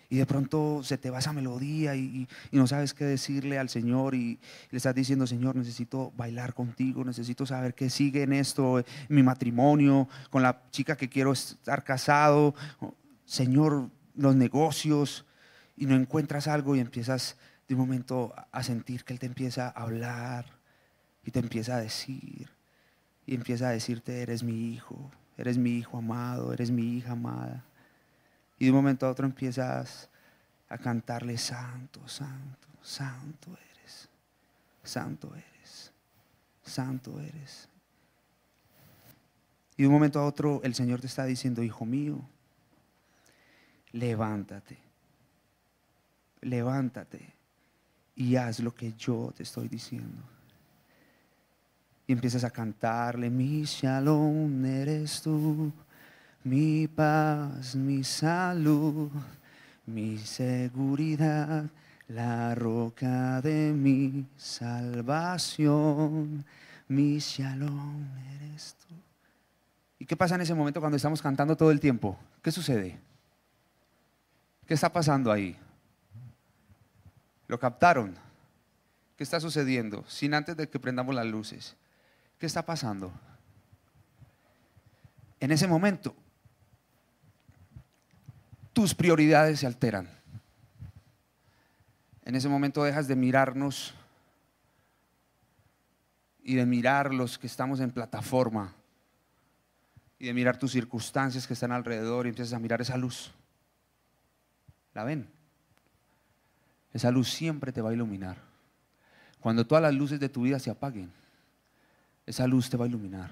Y 0.09 0.17
de 0.17 0.25
pronto 0.25 0.81
se 0.83 0.97
te 0.97 1.09
va 1.09 1.19
esa 1.19 1.31
melodía 1.31 1.95
y, 1.95 2.27
no 2.51 2.67
sabes 2.67 2.93
qué 2.93 3.05
decirle 3.05 3.57
al 3.59 3.69
Señor 3.69 4.15
y, 4.15 4.39
le 4.69 4.77
estás 4.77 4.95
diciendo, 4.95 5.27
Señor, 5.27 5.55
necesito 5.55 6.11
bailar 6.17 6.53
contigo, 6.53 7.03
necesito 7.03 7.45
saber 7.45 7.75
qué 7.75 7.89
sigue 7.89 8.23
en 8.23 8.33
esto, 8.33 8.79
en 8.79 8.85
mi 9.09 9.23
matrimonio, 9.23 10.07
con 10.29 10.41
la 10.41 10.63
chica 10.71 10.97
que 10.97 11.09
quiero 11.09 11.31
estar 11.33 11.83
casado, 11.83 12.55
Señor, 13.25 13.89
los 14.15 14.35
negocios, 14.35 15.25
y 15.77 15.85
no 15.85 15.95
encuentras 15.95 16.47
algo 16.47 16.75
y 16.75 16.79
empiezas 16.79 17.37
de 17.67 17.75
un 17.75 17.81
momento 17.81 18.33
a 18.51 18.63
sentir 18.63 19.03
que 19.05 19.13
Él 19.13 19.19
te 19.19 19.25
empieza 19.25 19.67
a 19.67 19.83
hablar 19.83 20.45
y 21.23 21.31
te 21.31 21.39
empieza 21.39 21.77
a 21.77 21.81
decir, 21.81 22.49
y 23.25 23.35
empieza 23.35 23.69
a 23.69 23.71
decirte, 23.71 24.21
eres 24.21 24.43
mi 24.43 24.73
hijo, 24.73 25.11
eres 25.37 25.57
mi 25.57 25.77
hijo 25.77 25.97
amado, 25.97 26.53
eres 26.53 26.71
mi 26.71 26.97
hija 26.97 27.11
amada. 27.11 27.63
Y 28.57 28.65
de 28.65 28.71
un 28.71 28.77
momento 28.77 29.05
a 29.05 29.11
otro 29.11 29.25
empiezas 29.25 30.09
a 30.69 30.77
cantarle, 30.77 31.37
santo, 31.37 32.07
santo, 32.07 32.67
santo 32.81 33.51
eres, 33.51 34.09
santo 34.83 35.35
eres, 35.35 35.91
santo 36.63 37.19
eres. 37.19 37.67
Y 39.77 39.83
de 39.83 39.87
un 39.87 39.93
momento 39.93 40.19
a 40.19 40.25
otro 40.25 40.61
el 40.63 40.75
Señor 40.75 41.01
te 41.01 41.07
está 41.07 41.25
diciendo, 41.25 41.63
hijo 41.63 41.85
mío, 41.85 42.21
levántate, 43.91 44.77
levántate 46.41 47.33
y 48.15 48.35
haz 48.35 48.59
lo 48.59 48.73
que 48.73 48.93
yo 48.93 49.33
te 49.35 49.43
estoy 49.43 49.67
diciendo. 49.67 50.21
Y 52.07 52.13
empiezas 52.13 52.43
a 52.43 52.49
cantarle, 52.49 53.29
mi 53.29 53.63
shalom 53.63 54.65
eres 54.65 55.21
tú 55.21 55.71
mi 56.43 56.87
paz, 56.87 57.75
mi 57.75 58.03
salud, 58.03 59.11
mi 59.85 60.17
seguridad, 60.17 61.65
la 62.07 62.55
roca 62.55 63.39
de 63.41 63.71
mi 63.73 64.25
salvación, 64.37 65.83
mi 66.87 67.19
shalom 67.19 68.07
eres 68.35 68.75
tú. 68.75 68.95
¿Y 69.99 70.05
qué 70.05 70.17
pasa 70.17 70.33
en 70.35 70.41
ese 70.41 70.55
momento 70.55 70.79
cuando 70.79 70.95
estamos 70.95 71.21
cantando 71.21 71.55
todo 71.55 71.69
el 71.71 71.79
tiempo? 71.79 72.17
¿Qué 72.41 72.51
sucede? 72.51 72.99
¿Qué 74.65 74.73
está 74.73 74.91
pasando 74.91 75.31
ahí? 75.31 75.55
¿Lo 77.47 77.59
captaron? 77.59 78.15
¿Qué 79.15 79.23
está 79.23 79.39
sucediendo? 79.39 80.03
Sin 80.07 80.33
antes 80.33 80.57
de 80.57 80.67
que 80.67 80.79
prendamos 80.79 81.13
las 81.13 81.27
luces. 81.27 81.75
¿Qué 82.41 82.47
está 82.47 82.65
pasando? 82.65 83.13
En 85.39 85.51
ese 85.51 85.67
momento 85.67 86.15
tus 88.73 88.95
prioridades 88.95 89.59
se 89.59 89.67
alteran. 89.67 90.09
En 92.25 92.33
ese 92.33 92.49
momento 92.49 92.83
dejas 92.83 93.07
de 93.07 93.15
mirarnos 93.15 93.93
y 96.41 96.55
de 96.55 96.65
mirar 96.65 97.13
los 97.13 97.37
que 97.37 97.45
estamos 97.45 97.79
en 97.79 97.91
plataforma 97.91 98.73
y 100.17 100.25
de 100.25 100.33
mirar 100.33 100.57
tus 100.57 100.71
circunstancias 100.71 101.45
que 101.45 101.53
están 101.53 101.71
alrededor 101.71 102.25
y 102.25 102.29
empiezas 102.29 102.53
a 102.53 102.59
mirar 102.59 102.81
esa 102.81 102.97
luz. 102.97 103.31
¿La 104.95 105.03
ven? 105.03 105.29
Esa 106.91 107.11
luz 107.11 107.29
siempre 107.29 107.71
te 107.71 107.81
va 107.81 107.91
a 107.91 107.93
iluminar. 107.93 108.37
Cuando 109.39 109.67
todas 109.67 109.83
las 109.83 109.93
luces 109.93 110.19
de 110.19 110.27
tu 110.27 110.41
vida 110.41 110.57
se 110.57 110.71
apaguen, 110.71 111.21
esa 112.25 112.47
luz 112.47 112.69
te 112.69 112.77
va 112.77 112.85
a 112.85 112.87
iluminar. 112.87 113.31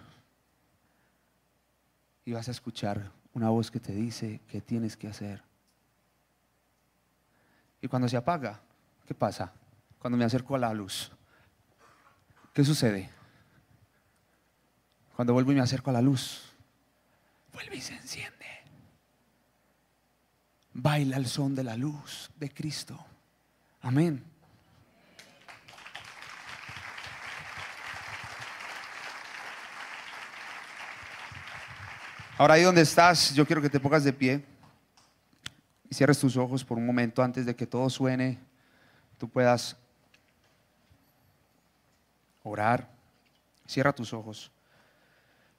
Y 2.26 2.34
vas 2.34 2.48
a 2.48 2.52
escuchar 2.52 3.12
una 3.34 3.50
voz 3.50 3.72
que 3.72 3.80
te 3.80 3.94
dice 3.94 4.42
qué 4.48 4.62
tienes 4.62 4.98
que 4.98 5.08
hacer. 5.08 5.42
Y 7.82 7.88
cuando 7.88 8.08
se 8.08 8.18
apaga, 8.18 8.60
¿qué 9.08 9.14
pasa? 9.14 9.54
Cuando 10.00 10.18
me 10.18 10.26
acerco 10.26 10.56
a 10.56 10.60
la 10.60 10.74
luz, 10.74 11.12
¿qué 12.54 12.64
sucede? 12.64 13.10
Cuando 15.16 15.34
vuelvo 15.34 15.52
y 15.52 15.56
me 15.56 15.62
acerco 15.62 15.90
a 15.90 15.94
la 15.94 16.02
luz, 16.02 16.54
vuelve 17.54 17.78
y 17.78 17.82
se 17.82 17.96
enciende. 17.96 18.46
Baila 20.74 21.18
el 21.18 21.28
son 21.28 21.56
de 21.56 21.64
la 21.64 21.76
luz 21.76 22.30
de 22.38 22.50
Cristo. 22.50 22.98
Amén. 23.82 24.29
Ahora 32.40 32.54
ahí 32.54 32.64
donde 32.64 32.80
estás, 32.80 33.34
yo 33.34 33.46
quiero 33.46 33.62
que 33.62 33.70
te 33.70 33.82
pongas 33.82 34.06
de 34.06 34.14
pie 34.14 34.42
y 35.90 35.94
cierres 35.94 36.18
tus 36.18 36.38
ojos 36.38 36.64
por 36.64 36.78
un 36.78 36.86
momento 36.86 37.22
antes 37.22 37.46
de 37.46 37.54
que 37.54 37.68
todo 37.68 37.90
suene, 37.90 38.40
tú 39.18 39.28
puedas 39.28 39.76
orar. 42.42 42.90
Cierra 43.68 43.92
tus 43.92 44.14
ojos 44.14 44.54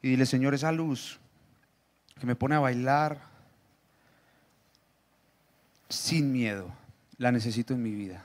y 0.01 0.09
dile, 0.09 0.25
Señor, 0.25 0.55
esa 0.55 0.73
luz 0.73 1.21
que 2.19 2.25
me 2.25 2.35
pone 2.35 2.55
a 2.55 2.61
bailar 2.61 3.21
sin 5.91 6.33
miedo, 6.33 6.73
la 7.19 7.31
necesito 7.31 7.75
en 7.75 7.83
mi 7.83 7.91
vida. 7.91 8.25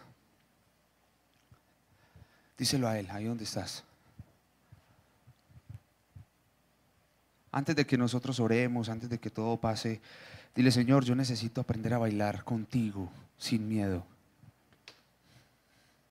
Díselo 2.58 2.88
a 2.88 2.97
Él, 2.97 3.10
ahí 3.12 3.26
donde 3.26 3.43
estás. 3.43 3.84
Antes 7.56 7.74
de 7.74 7.86
que 7.86 7.97
nosotros 7.97 8.41
oremos, 8.41 8.89
antes 8.89 9.10
de 9.10 9.18
que 9.18 9.30
todo 9.30 9.56
pase, 9.56 10.01
dile, 10.53 10.72
Señor, 10.72 11.06
yo 11.06 11.16
necesito 11.16 11.62
aprender 11.62 11.93
a 11.93 11.97
bailar 11.97 12.43
contigo 12.43 13.10
sin 13.38 13.70
miedo. 13.70 14.06